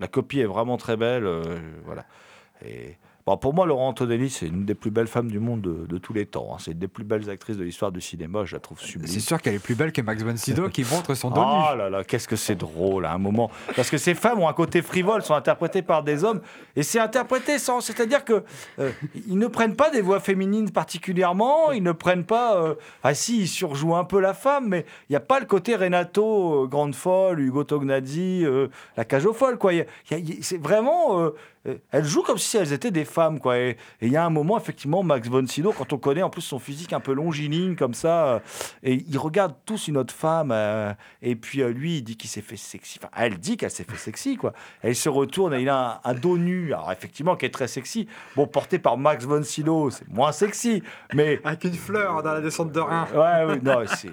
[0.00, 1.26] La copie est vraiment très belle.
[1.84, 2.04] voilà.
[2.64, 2.96] Et,
[3.26, 5.98] bon, pour moi, Laurent Antonelli, c'est une des plus belles femmes du monde de, de
[5.98, 6.48] tous les temps.
[6.52, 6.56] hein.
[6.60, 8.44] C'est une des plus belles actrices de l'histoire du cinéma.
[8.44, 9.06] Je la trouve sublime.
[9.12, 11.76] c'est sûr qu'elle est plus belle que Max von Sydow qui montre son dos Oh
[11.76, 13.50] là là, qu'est-ce que c'est drôle à un moment.
[13.74, 16.40] Parce que ces femmes ont un côté frivole, sont interprétées par des hommes.
[16.76, 17.80] Et c'est interprété sans.
[17.80, 18.44] C'est-à-dire que
[18.78, 18.90] euh,
[19.28, 21.72] ils ne prennent pas des voix féminines particulièrement.
[21.72, 22.56] Ils ne prennent pas.
[22.62, 25.46] euh, ah si, ils surjouent un peu la femme, mais il n'y a pas le
[25.46, 29.72] côté Renato, euh, Grande Folle, Hugo Tognazzi, euh, la cage aux folles, quoi.
[30.40, 31.30] C'est vraiment.
[31.90, 33.58] Elles jouent comme si elles étaient des femmes, quoi.
[33.58, 36.30] Et et il y a un moment, effectivement, Max von Sydow, quand on connaît en
[36.30, 38.38] plus son physique un peu longiligne, comme ça, euh,
[38.82, 40.92] et ils regardent tous une autre femme, euh,
[41.22, 42.98] et puis euh, lui, il dit qu'il s'est fait sexy.
[43.02, 44.52] Enfin, elle dit qu'elle s'est fait sexy, quoi.
[44.82, 47.68] Elle se retourne et il a un, un dos nu, alors effectivement, qui est très
[47.68, 48.06] sexy.
[48.34, 50.82] Bon, porté par Max von Sydow, c'est moins sexy,
[51.14, 53.06] mais Avec une fleur dans la descente de Rhin.
[53.14, 54.10] Ouais, ouais, non, c'est,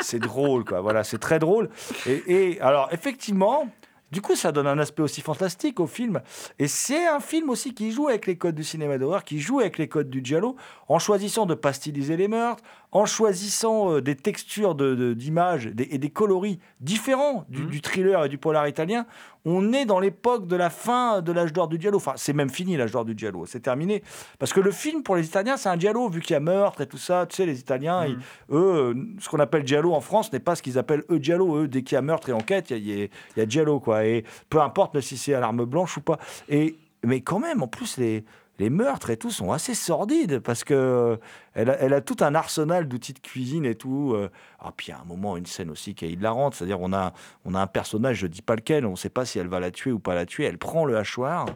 [0.00, 0.80] c'est drôle, quoi.
[0.80, 1.68] Voilà, c'est très drôle.
[2.06, 3.68] Et, et alors, effectivement,
[4.10, 6.20] du coup, ça donne un aspect aussi fantastique au film.
[6.58, 9.60] Et c'est un film aussi qui joue avec les codes du cinéma d'horreur, qui joue
[9.60, 10.56] avec les codes du giallo,
[10.88, 12.62] en choisissant de pas styliser les meurtres,
[12.94, 18.24] en choisissant euh, des textures de, de- d'images et des coloris différents du, du thriller
[18.24, 19.04] et du polar italien.
[19.44, 21.98] On est dans l'époque de la fin de l'âge d'or du giallo.
[21.98, 23.44] Enfin, c'est même fini l'âge d'or du giallo.
[23.46, 24.02] C'est terminé.
[24.38, 26.80] Parce que le film, pour les Italiens, c'est un giallo, vu qu'il y a meurtre
[26.80, 27.26] et tout ça.
[27.28, 28.16] Tu sais, les Italiens, ils-
[28.50, 31.56] eux, euh, ce qu'on appelle giallo en France n'est pas ce qu'ils appellent eux giallo.
[31.58, 34.06] Eux, dès qu'il y a meurtre et enquête, il y y y a giallo, quoi.
[34.06, 36.18] Et peu importe si c'est à l'arme blanche ou pas.
[36.48, 38.24] Et, mais quand même, en plus, les,
[38.58, 41.16] les meurtres et tout sont assez sordides parce que euh,
[41.54, 44.12] elle a, tout un arsenal d'outils de cuisine et tout.
[44.14, 44.28] euh.
[44.60, 46.54] Ah, puis a un moment, une scène aussi qui est hilarante.
[46.54, 47.12] C'est-à-dire, on a,
[47.44, 49.60] on a un personnage, je dis pas lequel, on ne sait pas si elle va
[49.60, 50.44] la tuer ou pas la tuer.
[50.44, 51.46] Elle prend le hachoir.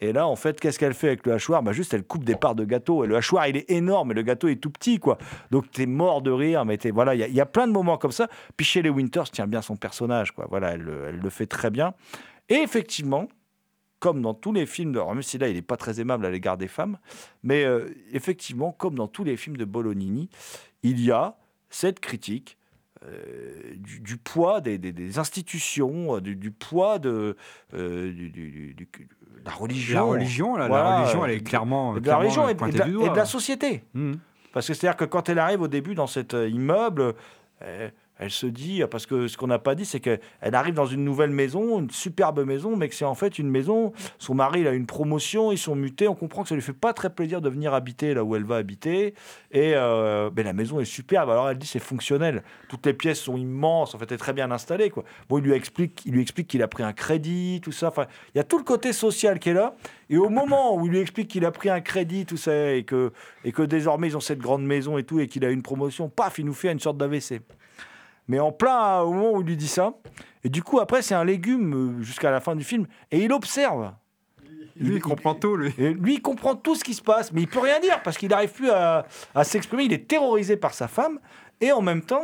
[0.00, 1.60] Et là, en fait, qu'est-ce qu'elle fait avec le hachoir?
[1.62, 3.02] Bah, Juste, elle coupe des parts de gâteau.
[3.02, 5.18] Et le hachoir, il est énorme, et le gâteau est tout petit, quoi.
[5.50, 8.28] Donc, t'es mort de rire, mais voilà, il y, a- plein de moments comme ça.
[8.56, 10.46] Puis chez les Winters, tient bien son personnage, quoi.
[10.48, 11.94] Voilà, elle, le- elle le fait très bien.
[12.48, 13.26] Et effectivement,
[14.00, 14.98] comme dans tous les films de.
[14.98, 16.98] alors, Même si là, il n'est pas très aimable à l'égard des femmes,
[17.42, 20.28] mais euh, effectivement, comme dans tous les films de Bolognini,
[20.82, 21.36] il y a
[21.70, 22.56] cette critique
[23.04, 27.36] euh, du, du poids des, des- des institutions, euh, du, du poids de,
[27.74, 28.76] euh, du-
[29.44, 29.94] la religion.
[29.94, 31.92] La religion, là, Voilà, la religion, elle est clairement.
[31.92, 33.84] de la clairement religion et, de la, et de la société.
[33.94, 34.18] Mhm.
[34.52, 37.14] Parce que c'est-à-dire que quand elle arrive au début dans cet immeuble,
[38.18, 41.04] elle se dit, parce que ce qu'on n'a pas dit, c'est qu'elle arrive dans une
[41.04, 44.66] nouvelle maison, une superbe maison, mais que c'est en fait une maison, son mari il
[44.66, 47.40] a une promotion, ils sont mutés, on comprend que ça lui fait pas très plaisir
[47.40, 49.14] de venir habiter là où elle va habiter,
[49.52, 53.20] et euh, ben, la maison est superbe, alors elle dit c'est fonctionnel, toutes les pièces
[53.20, 54.90] sont immenses, en fait elle est très bien installée.
[54.90, 55.04] Quoi.
[55.28, 58.06] Bon, il lui explique il lui explique qu'il a pris un crédit, tout ça, enfin,
[58.34, 59.76] il y a tout le côté social qui est là,
[60.10, 62.82] et au moment où il lui explique qu'il a pris un crédit, tout ça, et
[62.82, 63.12] que,
[63.44, 66.08] et que désormais ils ont cette grande maison et tout, et qu'il a une promotion,
[66.08, 67.40] paf, il nous fait une sorte d'AVC.
[68.28, 69.94] Mais en plein au moment où il lui dit ça,
[70.44, 73.32] et du coup après c'est un légume euh, jusqu'à la fin du film, et il
[73.32, 73.92] observe.
[74.76, 75.72] Lui, il comprend tout, lui.
[75.76, 78.28] Lui, il comprend tout ce qui se passe, mais il peut rien dire parce qu'il
[78.28, 79.82] n'arrive plus à, à s'exprimer.
[79.82, 81.18] Il est terrorisé par sa femme,
[81.60, 82.22] et en même temps,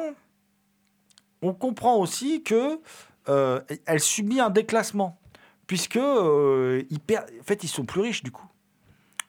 [1.43, 2.79] on comprend aussi que
[3.29, 5.19] euh, elle subit un déclassement,
[5.67, 8.47] puisque euh, il perd- en fait, ils sont plus riches du coup.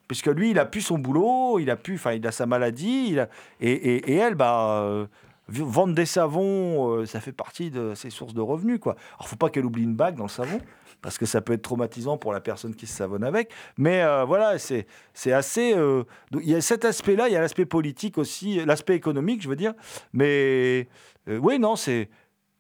[0.07, 3.07] Puisque lui, il a plus son boulot, il a plus, enfin, il a sa maladie,
[3.09, 5.07] il a- et, et- et elle, bah, euh,
[5.47, 8.95] vendre des savons, euh, ça fait partie de ses sources de revenus, quoi.
[9.17, 10.59] Alors, faut pas qu'elle oublie une bague dans le savon,
[11.01, 13.51] parce que ça peut être traumatisant pour la personne qui se savonne avec.
[13.77, 14.87] Mais euh, voilà, c'est
[15.31, 15.73] assez.
[15.75, 19.49] euh, il y a cet aspect-là, il y a l'aspect politique aussi, l'aspect économique, je
[19.49, 19.73] veux dire.
[20.13, 20.87] Mais
[21.27, 22.09] oui, non, c'est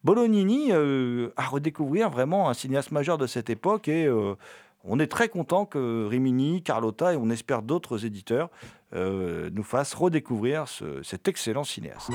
[0.03, 4.09] Bolognini à redécouvrir vraiment un cinéaste majeur de cette époque et.
[4.87, 8.51] on est très content que Rimini, Carlotta et on espère d'autres éditeurs
[8.95, 12.09] euh, nous fassent redécouvrir ce- cet excellent cinéaste.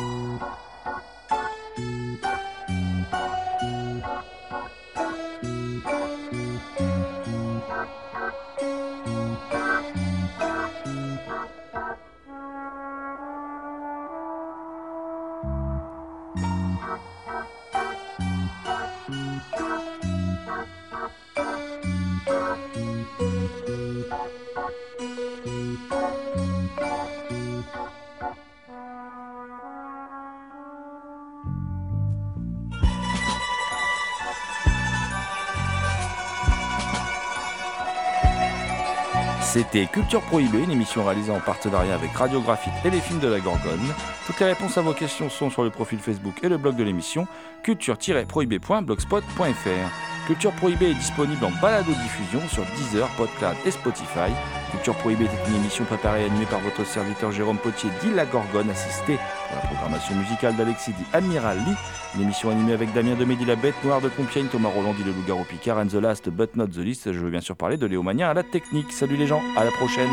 [39.53, 43.41] C'était Culture Prohibée, une émission réalisée en partenariat avec Radiographite et les films de la
[43.41, 43.81] Gorgone.
[44.25, 46.85] Toutes les réponses à vos questions sont sur le profil Facebook et le blog de
[46.85, 47.27] l'émission
[47.65, 50.27] culture-prohibée.blogspot.fr.
[50.29, 54.31] Culture Prohibée est disponible en balado-diffusion sur Deezer, Podcloud et Spotify.
[54.71, 58.25] Culture Prohibée était une émission préparée et animée par votre serviteur Jérôme Potier, dit La
[58.25, 59.18] Gorgone, assisté
[59.49, 61.75] pour la programmation musicale d'Alexis dit Admiral Lee.
[62.14, 65.12] Une émission animée avec Damien Demedi, la bête noire de Compiègne, Thomas Roland dit le
[65.12, 67.12] loup-garou Picard, and the last but not the least.
[67.12, 68.93] Je veux bien sûr parler de Léomania à la technique.
[68.93, 70.09] Salut les gens, à la prochaine.